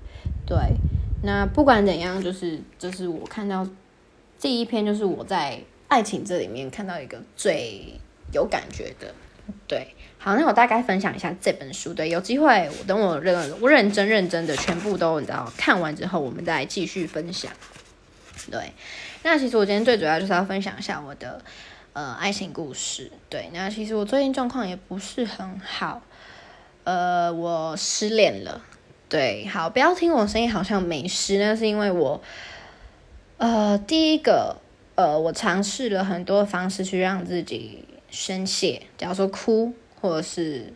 [0.44, 0.76] 对。
[1.22, 3.66] 那不管怎样，就是这是我看到
[4.38, 7.94] 这一篇，就是我在爱情这里面看到一个最
[8.32, 9.14] 有感觉的。
[9.66, 11.92] 对，好，那我大概分享一下这本书。
[11.94, 17.52] 对，有机会我等我认我认真认真的全部都你知道看完之后，我们再继续分享。
[18.50, 18.72] 对，
[19.22, 21.42] 那其实我今天最主要就是要分享一下我的
[21.92, 23.11] 呃爱情故事。
[23.28, 26.02] 对，那其实我最近状况也不是很好，
[26.85, 28.61] 呃，我失恋了。
[29.12, 32.18] 对，好，不要听我声音好像没事，那是因为我，
[33.37, 34.57] 呃，第一个，
[34.94, 40.72] 呃，我尝试了很多方式去让自己宣泄，假如说哭，或者是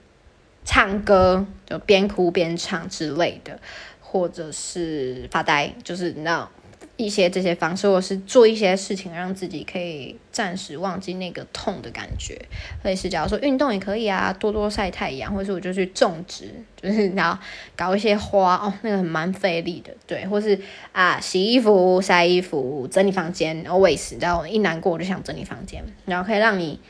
[0.66, 3.58] 唱歌，就边哭边唱之类的，
[4.02, 6.50] 或者是发呆，就是你知道。
[6.96, 12.40] 一些这些方式，或是做一些事情，让自己可以暂时忘记那个痛的感觉。
[12.84, 16.48] 类似，假如说运动也可以啊，多多晒太阳，或是我就去种植，
[16.80, 17.38] 就是 然后
[17.76, 20.26] 搞一些花哦，那个蛮费力的，对。
[20.26, 20.58] 或是
[20.92, 26.80] 啊，洗衣服、晒衣服、整理房间，always，然后一难过我就想整理房间，然后可以让你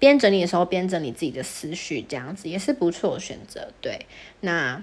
[0.00, 3.68] 边整理的时候边整理自己的思绪，这样子也是不错的选择。
[3.80, 4.06] 对，
[4.40, 4.82] 那。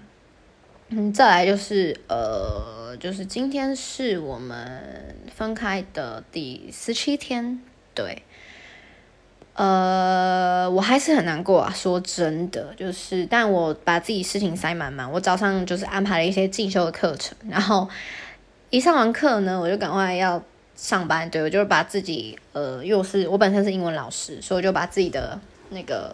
[0.93, 7.61] 嗯，再来就是呃，就是今天是我们分开的第十七天，
[7.95, 8.23] 对，
[9.53, 17.87] 呃，我还是很难过啊，说真的，就是，但我把自己事情塞满满，我早上就是安排了一些进修的课程，然后
[18.69, 20.43] 一上完课呢，我就赶快要
[20.75, 26.13] 上班，对我就是把自己呃，又是我本身是英文老师，所以我就把自己的那个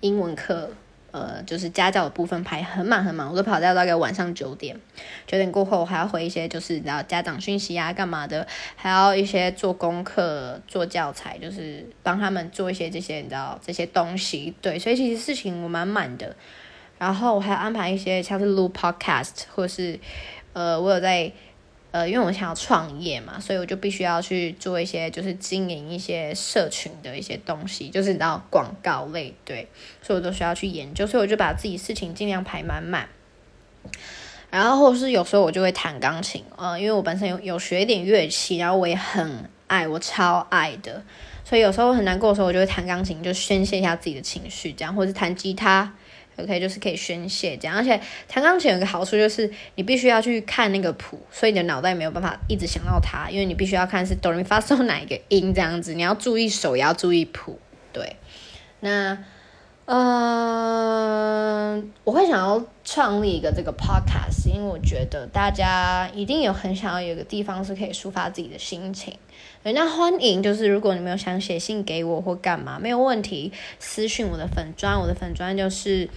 [0.00, 0.70] 英文课。
[1.16, 4.78] 呃，就是家教的部分排很满很满，我都跑到大概晚上九点，
[5.26, 14.54] 九点过后我还要回一些就是然后家长讯息啊干嘛的，还要一些做功课、做教材，就是帮他们做一些这些你知道这些东西。
[14.60, 16.36] 对，所以其实事情我蛮满的，
[16.98, 19.98] 然后我还要安排一些像是录 podcast 或是
[20.52, 21.32] 呃，我有在。
[21.96, 29.66] 呃，因为我想要创业嘛，所以我就必须要去做一些，就是经营一些社群的一些东西，就是你知道广告类，对，
[30.02, 33.08] 所以我都需要去研究，所以我就把自己事情尽量排满满。
[34.50, 41.02] 然后或是有时候我就会弹钢琴，呃，因为我本身有有学一点乐器，然后我也很爱，我超爱的，
[41.44, 45.94] 所以有时候很难过的时候，我就会弹钢琴，就宣泄一下自己的情绪，这样，或者弹吉他。
[46.36, 57.58] OK，就是可以宣泄这样，而且弹钢琴有个好处就是你必须要去看那个谱，所以你的脑袋没有办法一直想到它，因为你必须要看是哆来咪发唆哪一个音这样子，你要注意手，也要注意谱。
[57.92, 58.16] 对，
[58.80, 59.16] 那
[59.86, 69.16] 呃，我会想要创立一个这个 podcast，因为我觉得大家一定有很想要有个地方是可以抒发自己的心情。
[69.62, 76.08] 那欢迎，就是如果你们有想写信给我或干嘛，没有问题，私信我的粉砖，我的粉砖就是。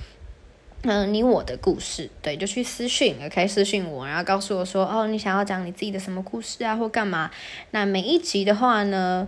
[0.83, 7.29] 嗯，你我的故事，对，就去私信，也可以私信我，然后告诉我说，哦，你想要讲你自己的什么故事啊，或干嘛？
[7.71, 9.25] 那每一集的话呢，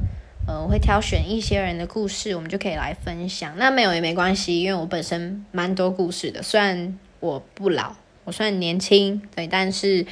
[0.47, 3.53] 呃，我会挑选一些人的故事，我们就可以来分享。
[3.57, 10.05] 那没有也没关系，因为我本身蛮多故事的，虽然我不老，我算年轻，对，但是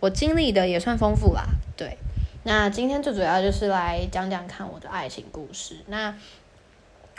[0.00, 1.44] 我经历的也算丰富啦，
[1.76, 1.98] 对。
[2.44, 6.14] 那今天最主要就是来讲讲看我的爱情故事，那。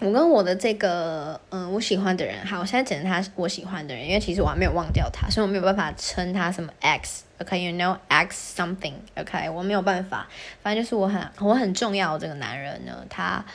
[0.02, 10.28] 我跟我的这个嗯，我喜欢的人，好，我现在只能他我喜欢的人，因为其实我还没有忘掉他，所以我没有办法称他什么 X OK，you know X something，OK，我没有办法，
[10.62, 13.46] 反正就是我很我很重要这个男人呢，他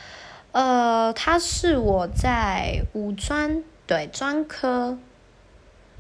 [0.52, 4.98] 呃，他是我在五专对专科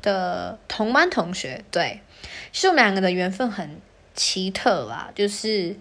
[0.02, 2.00] 的同班同学，对，
[2.52, 3.80] 其实我们两个的缘分很
[4.14, 5.76] 奇特啦，就是。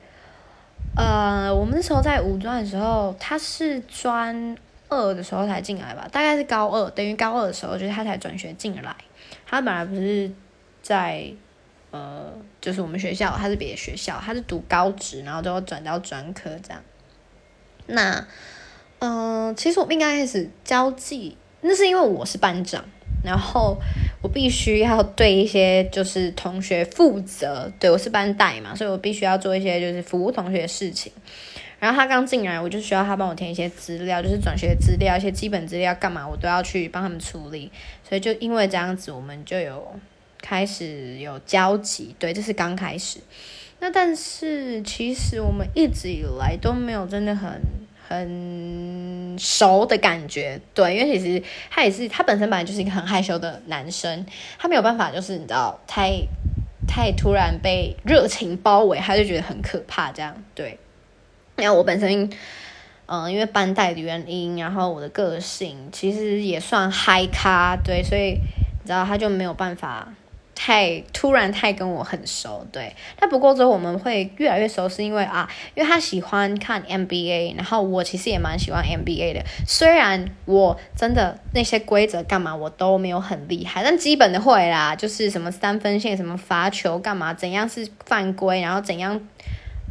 [0.95, 4.57] 呃，我们那时候在五专的时候，他是专
[4.89, 8.95] 二的时候才进来吧，大概是高二，等于高二的时候，就是他才转学进来。
[9.45, 10.31] 他本来不是
[10.81, 11.31] 在
[11.91, 12.31] 呃，
[12.61, 16.81] 就是我们学校，他是别的学校，他是读高职，然后都要转到专科这样。
[17.87, 18.25] 那
[18.99, 22.83] 嗯，其实我们应该开始交际，那是因为我是班长。
[23.21, 23.77] 然后
[24.21, 31.11] 我必须要对一些就是同学负责，对我是班带嘛，所以我必须要做一些就是服务同学的事情。
[31.79, 37.69] 然后他刚进来，我就需要他帮我填一些资料，就是转学资料、一些基本资料，干嘛我都要去帮他们处理。
[38.07, 39.99] 所以就因为这样子，我们就有
[40.41, 42.15] 开始有交集。
[42.19, 43.19] 对，这是刚开始。
[43.79, 47.61] 那但是其实我们一直以来都没有真的很。
[48.09, 54.25] 很熟的感觉，对，因为其实他也是，他本身本来就是一个很害羞的男生，
[54.57, 56.19] 他没有办法，就是你知道，太
[56.87, 60.79] 太突然被热情包围，他就觉得很可怕，这样对。
[61.55, 62.27] 然后我本身，
[63.05, 68.39] 嗯，因为班带的原因，然后我的个性其实也算嗨咖，对，所以
[68.81, 70.11] 你知道，他就没有办法。
[70.61, 72.93] 太突然，太跟我很熟，对。
[73.17, 79.41] 但不过之后我们会越来越熟，是因为啊，因为他喜欢看 NBA，然后我其实也蛮喜欢 NBA 的。
[79.65, 89.21] 虽然我真的那些规则干嘛我都没有很厉害，但基本的会啦，就是什么三分线、什么罚球干嘛，怎样是犯规，然后怎样。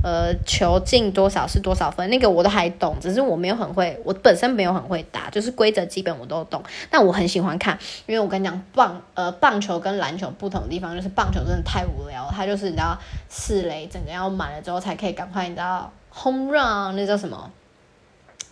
[0.00, 6.62] 呃，球进多少是多少分，那个我都还懂，只是我没有很会，我本身没有很会打，就是规则基本我都懂。
[6.88, 7.76] 但我很喜欢看，
[8.06, 12.96] 因为我跟你讲，棒呃棒球跟篮球不同的地方，就是棒球真的太无聊，它就是你知道
[13.28, 17.50] 四垒整个要满了之后才可以赶快你知道 home run 那叫什么，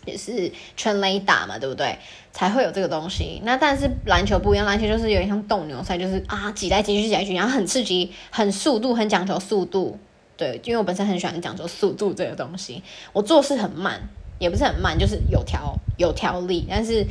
[0.05, 1.97] 也是全垒打嘛，对不对？
[2.33, 3.41] 才会有这个东西。
[3.45, 9.97] 那但是篮球不一样，篮球就是有点像斗牛赛，就是啊挤来挤去挤来挤去，然后很刺激，很速度，很讲求速度。
[10.37, 12.83] 对，因为我本身很喜欢讲究速度这个东西，
[13.15, 13.99] 我做事很慢，
[14.39, 16.67] 也不是很慢，就是有条有条理。
[16.69, 17.07] 但是，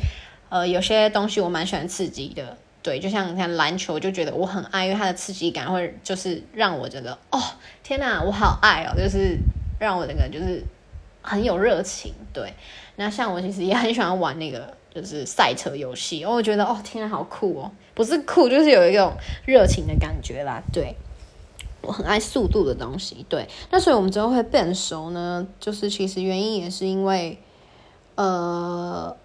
[0.48, 2.56] 呃，有些东西我蛮喜欢刺激的。
[2.82, 7.42] 对，就像你看篮球，就觉得我很爱，因为它的刺激感会就是让我觉得，哦，
[7.82, 9.36] 天哪，我好爱哦，就是
[9.80, 10.62] 让我整个就是
[11.20, 12.14] 很有热情。
[12.32, 12.54] 对，
[12.94, 19.12] 那像我其实也很喜欢玩那个就是赛车游戏，我觉得哦，天哪，好酷哦，不是酷，就是有一种
[19.44, 20.62] 热情的感觉啦。
[20.72, 20.94] 对。
[21.86, 23.46] 我很爱速度的东西，对。
[23.70, 27.38] 那所以我们之后会变熟呢，就是其实原因也是因为，
[28.16, 29.16] 呃，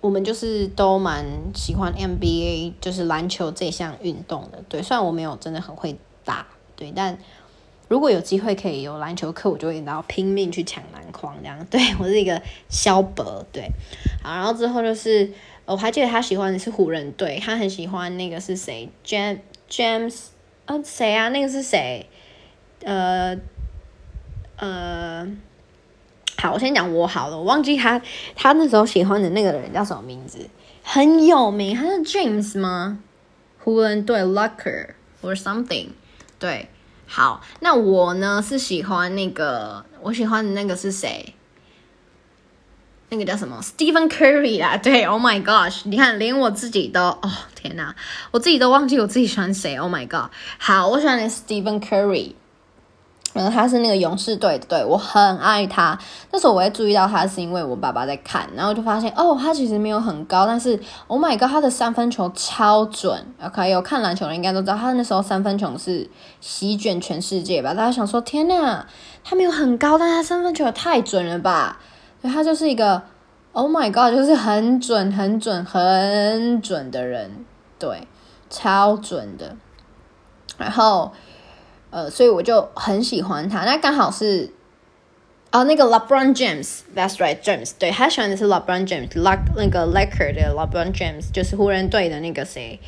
[0.00, 4.82] 我们就是都蛮喜欢 NBA，就是篮球这项运动的，对。
[4.82, 7.16] 虽然我没有真的很会打，对，但
[7.88, 11.64] 如果有机会可以有篮球课，我就会然后拼命去抢篮筐这样。
[11.70, 13.70] 对我是一个肖伯，对。
[14.22, 15.32] 好，然后之后就是
[15.64, 19.38] 我还记得他喜欢的是湖人队，他很喜欢那个是谁，James
[19.70, 20.14] James。
[20.68, 21.30] 啊，谁啊？
[21.30, 22.06] 那个是谁？
[22.84, 23.34] 呃
[24.56, 25.26] 呃，
[26.36, 28.02] 好，我先讲我好了，我忘记他
[28.36, 30.50] 他那时候喜欢的那个人叫什么名字，
[30.82, 32.98] 很有名，他是 James 吗？
[33.60, 34.90] 湖人队 Lucker
[35.22, 35.88] or something？
[36.38, 36.68] 对，
[37.06, 41.34] 好，那我呢是喜欢那个，我喜欢的那个是谁？
[43.10, 44.76] 那个叫什么 Stephen Curry 啊？
[44.76, 45.80] 对，Oh my gosh！
[45.84, 47.94] 你看，连我自己都哦，天哪，
[48.30, 49.76] 我自己都忘记我自己喜欢谁。
[49.76, 50.30] Oh my god！
[50.58, 52.34] 好，我喜欢 Stephen Curry，
[53.32, 55.98] 嗯，他是那个勇士队的，对我很爱他。
[56.32, 63.26] 那时候我会注意到他，是因为我爸爸在看，然后就发现哦，他其实没有很高，但是 Oh my god，他的三分球超准。
[63.42, 66.10] OK，有看篮球的应该都知道，他那时候三分球是
[66.42, 67.72] 席卷全世界吧？
[67.72, 68.86] 大家想说，天哪，
[69.24, 71.78] 他没有很高，但他三分球也太准了吧？
[72.20, 73.02] 所以他就是一个
[73.52, 77.44] ，Oh my God，就是很准、很准、很准的人。
[77.78, 78.08] 对，
[78.50, 79.56] 超准的。
[80.56, 81.12] 然后，
[81.90, 83.64] 呃，所以我就很喜欢他。
[83.64, 84.52] 那刚好是，
[85.52, 92.80] 哦，那个 LeBron James，That's right，James，对他喜欢的是 LeBron James，Luck 那个 Laker 的 LeBron James，就是湖人队的那个谁，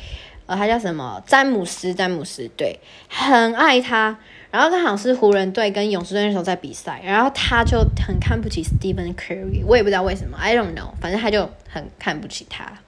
[0.45, 1.23] 呃，他叫什么？
[1.25, 4.19] 詹姆斯，詹姆斯，对，很爱他。
[4.51, 12.79] 然后刚好是湖人队跟勇士队那时候在比赛，然后他就很看不起 Stephen Curry，我也不知道为什么，I don't know，反正他就很看不起他。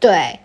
[0.00, 0.38] 对，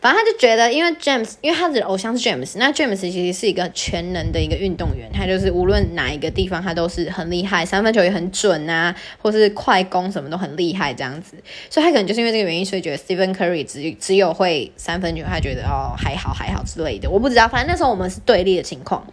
[0.00, 11.36] 反正他就觉得，因为 James，因为他的偶像是 James，那 James 其实是一个全能的一个运动员，他就是无论哪一个地方他都是很厉害，三分球也很准啊，或是快攻什么都很厉害这样子，
[11.68, 19.04] 所以他可能就是因为这个原因，所以觉得 Stephen Curry 只只有会三分球，他觉得哦还好还好之类的，我不知道，反正那时候我们是对立的情况。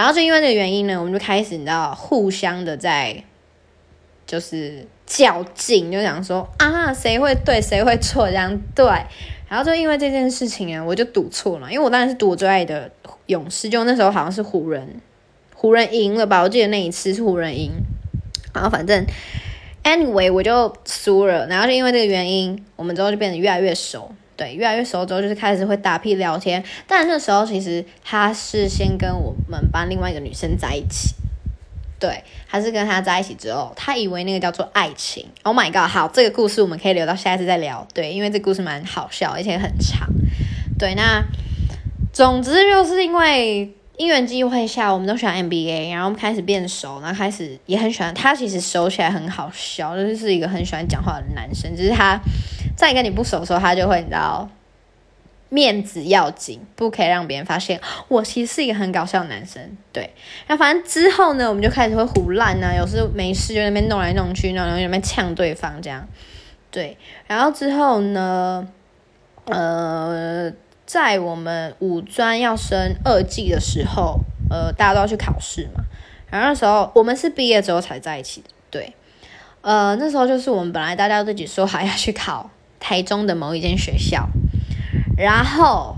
[0.00, 3.22] 然后就因为这个原因呢，我们就开始你知道互相的在
[4.26, 8.86] 就是较劲，就想说啊谁会对谁会错这样对。
[9.46, 12.90] 然后就因为这件事情呢，我就赌错了，因为我当然是赌我最爱的
[13.26, 15.02] 勇士，就那时候好像是湖人，
[15.54, 16.40] 湖人赢了吧？
[16.40, 17.70] 我记得那一次是湖人赢。
[18.54, 19.04] 然后反正
[19.84, 24.10] anyway 我就输了，然后就因为这个原因，我们之后就变得越来越熟。
[24.40, 26.64] 对，越来越熟之后，就是开始会打屁聊天。
[26.86, 31.14] 但那时候其实他是先跟我们班另外一个女生在一起。
[31.98, 35.26] 对，他是跟他在一起之后，他以为那个叫做爱情。
[35.42, 35.90] Oh my god！
[35.90, 37.86] 好，这个故事我们可以留到下一次再聊。
[37.92, 40.08] 对，因为这故事蛮好笑，而且很长。
[40.78, 41.22] 对，那
[42.10, 43.70] 总之就是因为
[44.00, 48.34] 因缘机会下，我们都喜欢 NBA，然后我们开始变熟，然后开始也很喜欢他。
[48.34, 52.18] 其实熟起来很好笑，就是一个很喜欢讲话的男生，只是他。
[52.74, 54.48] 在跟你不熟的时候，他就会你知道，
[55.50, 57.78] 面子要紧，不可以让别人发现
[58.08, 59.60] 我其实是一个很搞笑的男生。
[59.92, 60.10] 对，
[60.46, 66.08] 然后反正之后呢，我们就开始会胡乱啊，有时没事就那边弄来弄去弄，然后那边呛对方这样。
[66.70, 66.96] 对，
[67.26, 68.66] 然后之后呢，
[69.44, 70.50] 呃，
[70.90, 74.20] 在我们五专要升二季的时候，
[74.50, 75.84] 呃，大家都要去考试嘛，
[76.30, 78.48] 然后那时候我们是毕业之后才在一起的。
[78.70, 78.92] 对，
[79.60, 82.50] 呃，那时候就是我们本来大家自己说好要去考。
[82.82, 84.26] 台中的某一间学校，
[85.18, 85.94] 然后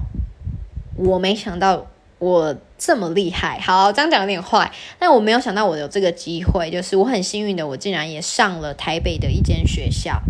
[0.96, 1.86] 我没想到
[2.18, 3.60] 我这么厉害。
[3.60, 4.68] 好，这样讲有点坏，
[4.98, 10.20] 但我没有想到我有这个机会，就是我很幸运的，我竟然也上了台北的一间学校。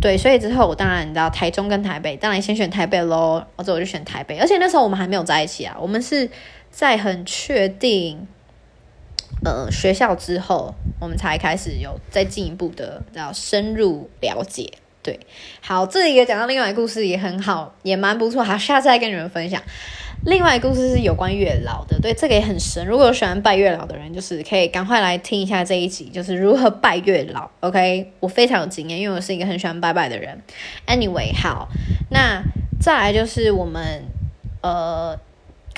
[0.00, 3.44] 对，所以之后我当然你知道台中跟台北，当然先选台北喽。
[3.56, 6.30] 或者我就选台北，而且那时候我们还没有在一起啊，我们是
[6.70, 8.26] 在很确定
[9.44, 14.72] 呃学校之后，我们才开始有再进一步的要深入了解。
[15.02, 15.18] 对，
[15.60, 18.44] 好，这里也讲到另外一个故事，也很好，也蛮不错。
[18.44, 19.60] 好，下次再跟你们分享。
[20.24, 22.86] 另外一个故事是有关月老的，对，这个也很神。
[22.86, 27.48] 如果有喜欢拜月老的人，就是可以赶快来听一下这一集，就是如何拜月老。
[27.60, 30.42] OK，我非常有经验，因为我是一个很喜欢拜拜的人。
[30.86, 31.68] Anyway，好，
[32.10, 32.42] 那
[32.80, 34.02] 再来就是我们
[34.62, 35.18] 呃。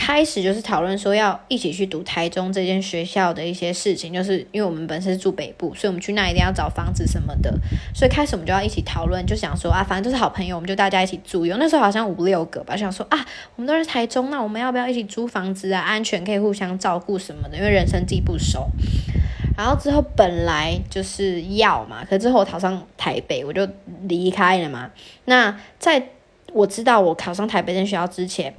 [0.02, 7.54] 开始就是讨论说要一起去读台中这间学校的一些事情，就是因为我们本身是住北部，所以我们去那一定要找房子什么的，
[7.94, 11.44] 所以开始我们就要一起讨论，就想说啊，反正都是好朋友，我们就大家一起住。
[11.44, 13.18] 有那时候好像五六个吧，想说啊，
[13.56, 15.82] 我们都是台中，那我们要不要一起租房子啊？
[15.82, 18.70] 安全可以互相照顾什么的，因为人生地不熟。
[19.54, 23.68] 然后之后本来就是要嘛，可之后我考上台北，我就
[24.08, 24.90] 离开了嘛。
[25.26, 26.02] 那在
[26.54, 28.54] 我知道我考上台北这学校之前。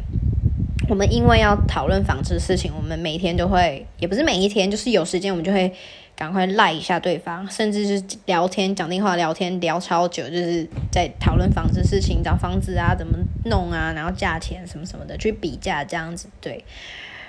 [0.91, 5.73] 我们因为要讨论房子的事情，我们每天都会，也不是每一天，就是有时间我们就会
[6.17, 16.61] 赶快赖一下对方，甚至是聊天、讲电话、聊天聊超久，就是在讨论房子事情，找房子啊，怎么弄啊，然后价钱什么什么的去比价这样子，对。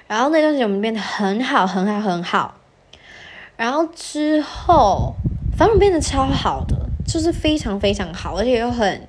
[0.08, 2.56] 然后那段时间我们变得很好，很好，很好。
[3.56, 5.14] 然后之后，
[5.56, 9.06] 反正变得超好的，就是非常非常好，而且又很。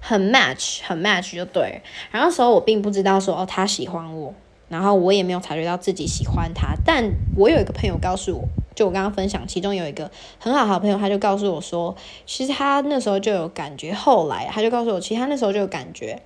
[0.00, 1.82] 很 match，很 match 就对。
[2.10, 4.34] 然后那时候我并不知道说哦他喜欢我，
[4.68, 6.74] 然后我也没有察觉到自己喜欢他。
[6.84, 11.94] 但我有一个朋友告诉我，就我刚刚分享，其中有一个很好好朋友，他就告诉我说，
[12.26, 13.92] 其实他那时候就有感觉。
[13.92, 16.22] 后来他就告诉我，其实他那时候就有感觉，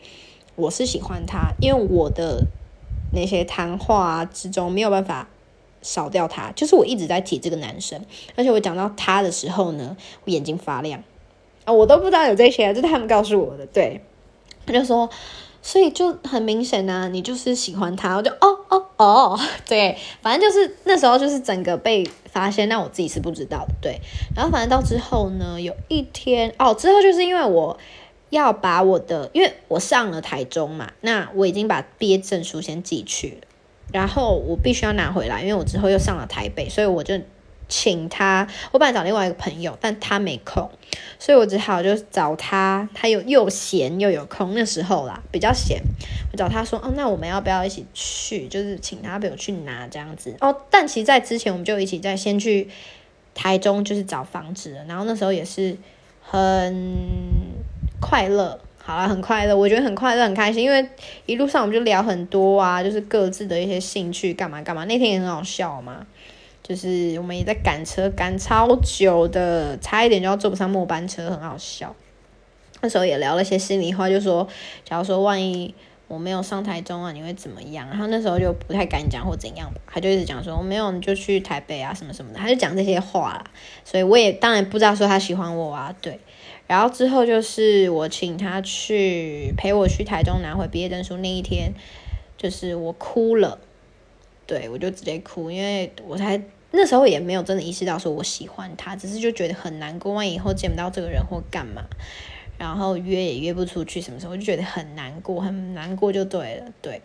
[0.54, 2.46] 我是喜欢他，因为我的
[3.12, 5.28] 那些谈话之中没有办法
[5.82, 8.00] 少掉他，就是我一直在提这个男生，
[8.36, 11.02] 而且我讲到他的时候呢，我眼睛发亮。
[11.64, 13.66] 啊，我都不知道有这些，这是他们告诉我的。
[13.66, 14.00] 对，
[14.66, 15.08] 他就说，
[15.62, 18.16] 所以就很明显呢，你就是喜欢他。
[18.16, 23.74] 我就哦哦哦，对，反正就是那时候就是整个被发现，那我自己是不知道的。
[23.80, 23.98] 对，
[24.36, 27.78] 然后反正到之后呢，有一天哦，之后就是因为我
[28.28, 33.48] 要把我的，因为我上了台中嘛，那我已经把毕业证书先寄去了，
[33.90, 37.18] 然后我必须要拿回来，因为我之后又上了台北，所以我就。
[37.76, 40.70] 请他，我本来找另外一个朋友，但他没空，
[41.18, 45.82] 所以我只好就找他，他有又闲又有空，那时候啦比较闲，
[46.30, 48.46] 我找他说，哦，那我们要不要一起去？
[48.46, 50.56] 就是请他陪我去拿这样子哦。
[50.70, 52.68] 但其实，在之前我们就一起在先去
[53.34, 55.76] 台中，就是找房子，然后那时候也是
[56.22, 56.96] 很
[58.00, 58.60] 快乐。
[58.86, 60.86] 好了，很快乐，我觉得很快乐，很开心，因为
[61.24, 64.84] 一路上我们就聊很多啊，就是各自的一些兴趣，干嘛干嘛。
[64.84, 66.06] 那天也很好笑嘛，
[66.66, 71.94] 就是我们也在赶车，赶超久的，差一点就要坐不上末班车，很好笑。
[72.80, 74.48] 那时候也聊了些心里话，就说，
[74.82, 75.74] 假如说万一
[76.08, 77.86] 我没有上台中啊，你会怎么样？
[77.88, 83.44] 然后那时候就不太敢讲或怎样吧，他就一直讲说，我没有你就去台北啊，什么什么的，他就讲这些话啦。
[83.84, 86.18] 所以我也当然不知道说他喜欢我啊，对。
[86.66, 91.74] 然后之后就是我请他去陪我去台中拿回毕业证书那一天，
[92.38, 93.58] 就是我哭了，
[94.46, 96.40] 对我就直接哭，因为我才
[96.76, 101.84] 那时候也没有真的意识到说我喜欢他，只是就觉得很难过，万一以后见不到这个人或干嘛，
[102.58, 107.00] 然后约也约不出去，什么时候就觉得很难过，很难过就对了，对，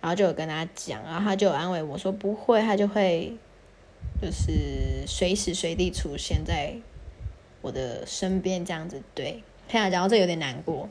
[0.00, 3.36] 然后就有跟他讲，然后他就安慰我说不会，他就会
[4.22, 6.74] 就是随时随地出现在。
[7.60, 10.88] 我的身边这样子，对，现在讲到这有点难过。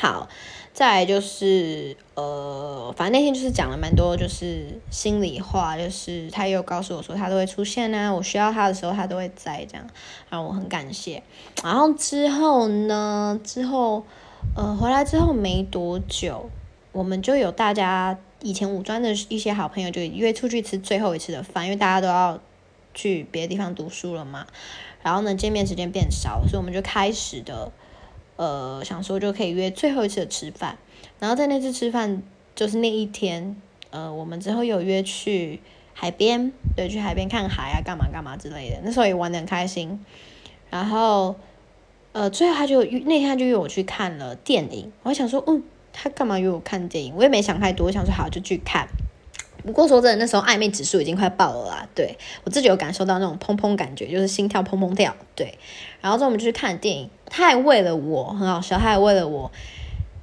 [0.00, 0.28] 好，
[0.72, 9.84] 再来就是呃，反正那天就是讲了蛮多，就是心里话，就是他又告诉我说他都会出现啊，我需要他的时候他都会在这样，
[10.30, 11.20] 然后我很感谢。
[11.64, 14.04] 然后之后呢，之后
[14.54, 16.48] 呃回来之后没多久，
[16.92, 22.38] 我们就有大家以前五专的一些好朋友就约出去吃最后一次的饭，因为大家都要
[22.94, 24.46] 去别的地方读书了嘛。
[25.02, 27.72] 然后呢，见面时间变少，所以我们就开始的，
[28.38, 30.78] 呃，想说就可以约最后一次的吃饭。
[31.18, 32.22] 然后在那次吃饭，
[32.54, 33.60] 就是那一天，
[33.90, 35.60] 呃，我们之后有约去
[35.92, 38.78] 海边，对，去海边看海啊，干嘛干嘛之类的。
[38.84, 39.98] 那时候也玩的很开心。
[40.70, 41.34] 然后，
[42.12, 44.92] 呃，最后他就那天他就约我去看了电影。
[45.02, 47.14] 我想说，嗯，他干嘛约我看电影？
[47.16, 48.86] 我也没想太多，我想说好就去看。
[49.68, 51.88] 不过说真的，那时候暧昧指数已经快爆了啦。
[51.94, 55.14] 对我自己有感受到那种砰砰感觉，就是心跳砰砰跳。
[55.36, 55.58] 对，
[56.00, 59.52] 然后之后我们就去看电影，他还为了我很好笑，他还为了我，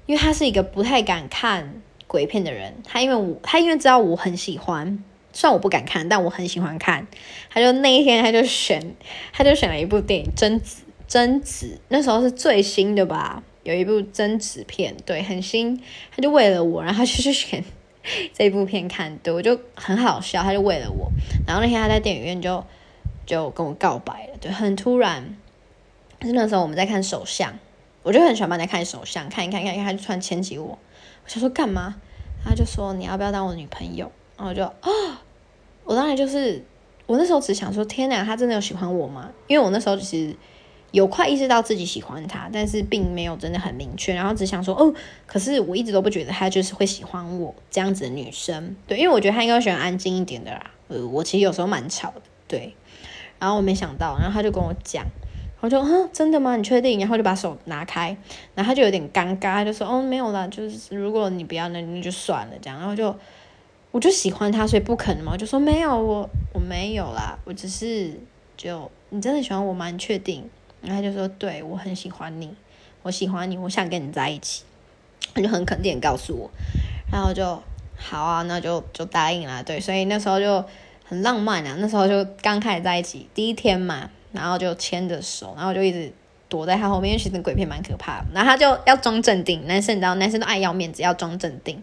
[0.08, 7.08] 因为他是一个不太敢看鬼片的人，他因为我他因为知道我很喜欢，虽然我不敢看，但我很喜欢看，
[7.52, 8.96] 他就那一天他就选
[9.32, 15.80] 他就选了一部电影《贞子》，贞子那时候是最新的吧，有一部贞子片，对，很新，
[16.16, 17.64] 他就为了我，然后他就去选。
[18.34, 21.12] 这部片看对我就很好笑，他就为了我，
[21.48, 22.64] 然后那天他在电影院就
[23.26, 25.38] 就跟我告白了，对，很突然。
[26.22, 27.54] 是那时候我们在看手相，
[28.02, 31.96] 我就很喜欢帮他看手相，看一看，看一看，他就突然牵起我，我想说干嘛？
[32.44, 34.12] 他就说你要不要当我女朋友？
[34.38, 35.22] 然后我就啊，
[35.84, 36.64] 我当然就是
[37.06, 39.30] 我那时候只想说天哪，他真的有喜欢我吗？
[39.48, 40.36] 因为我那时候其实。
[40.96, 44.94] 有快意识到自己喜欢他，但是并没有真的很明确，然后只想说哦，
[45.28, 50.72] 可是我一直都不觉得他就是会喜欢我这样子的女生，对，因为我觉得他应该喜欢安静一点的啦。
[50.88, 52.74] 呃，我其实有时候蛮吵的，对。
[53.38, 55.06] 然后我没想到，然后他就跟我讲，
[55.60, 56.56] 我就嗯，真的吗？
[56.56, 56.98] 你确定？
[56.98, 58.16] 然后就把手拿开，
[58.56, 62.80] 然后他就有点尴尬，就说哦，没有啦，就是如果你不要，那那就算了这样。
[62.80, 63.14] 然后就
[63.92, 68.18] 我就喜欢他，所以不可能嘛，我就说没有，我我没有啦，我只是
[68.56, 69.92] 就你真的喜欢我吗？
[69.92, 70.50] 你确定？
[70.86, 72.54] 然后他就说：“对我很喜欢你，
[73.04, 74.64] 我喜欢你，我想跟你在一起。”
[75.34, 76.50] 他就很肯定告诉我，
[77.12, 77.62] 然后就
[77.98, 79.64] 好啊，那就就答应了。
[79.64, 80.64] 对，所以那时候就
[81.04, 81.76] 很浪漫啊。
[81.80, 86.14] 那时候就刚开始在一起第一天嘛，然后就牵着手，然后就一直
[86.48, 88.28] 躲在他后面，因为其实鬼片蛮可怕的。
[88.34, 91.82] 然后他就要装镇定，男生你知道，男生都爱要面子，要装镇定。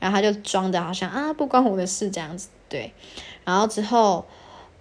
[0.00, 2.48] 然后他就装的好像啊，不关我的事这样子。
[2.68, 2.92] 对，
[3.44, 4.26] 然后之后。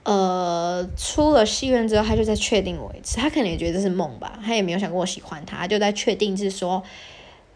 [0.09, 3.17] 呃，出了戏院之后，他就在确定我一次。
[3.17, 6.81] 他可能也觉得这是梦吧，他也没有想过我喜欢他，就在确定是说，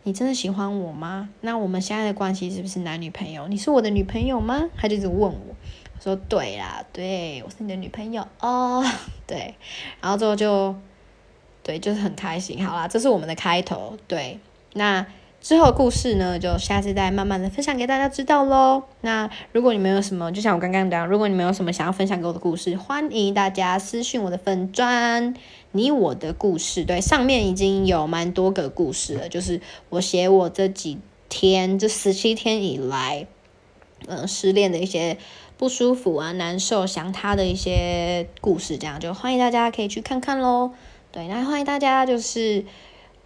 [0.03, 1.29] 你真的喜欢我吗？
[1.41, 3.47] 那我们现在的关系是不是男女朋友？
[3.47, 4.69] 你是我的女朋友吗？
[4.77, 5.55] 他就一直问我，
[5.99, 8.85] 说对啦，对我是你的女朋友哦，
[9.25, 9.55] 对，
[9.99, 10.75] 然后之后就，
[11.63, 12.63] 对，就是很开心。
[12.63, 14.39] 好啦，这是我们的开头，对，
[14.73, 15.03] 那。
[15.43, 18.83] 之后的故事呢，就下次再慢慢的分享给大家知道喽。
[19.01, 25.35] 那如果你们有什么，就像我刚刚讲，如果你们有什么想要分享给我的故事，欢迎大家私信我的粉砖，
[25.73, 26.85] 你我的故事。
[26.85, 33.27] 对，上面已经有蛮多个故事了，就是我写我这几天，这十七天以来，
[34.07, 35.17] 嗯，失恋的一些
[35.57, 40.71] 不舒服啊、难受、想他的一些故事，这样就欢迎大家可以去看看喽。
[41.11, 42.63] 对，那欢迎大家就是。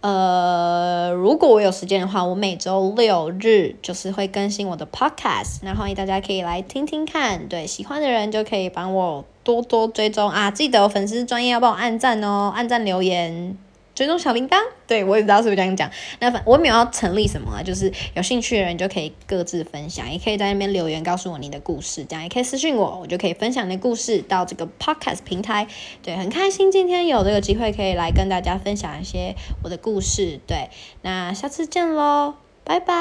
[0.00, 7.48] 呃，如果我有时间的话，我每周六日就是会更新我的 podcast，那欢迎大家可以来听听看。
[7.48, 10.50] 对，喜欢的人就可以帮我多多追踪啊！
[10.52, 13.58] 记得粉丝专业要帮我按赞哦，按赞留言。
[13.98, 15.90] 追踪小铃铛，对我也不知道是不是这样讲。
[16.20, 25.66] 那反我没有要成立什么，就是有兴趣的人就可以各自分享，也可以在那边留言告诉我你的故事，这样也可以私信我，我就可以分享你的故事到这个 podcast 平台。
[26.00, 29.34] 对，很开心今天有这个机会可以来跟大家分享一些
[29.64, 30.38] 我的故事。
[30.46, 30.70] 对，
[31.02, 32.94] 那下次见喽，拜拜。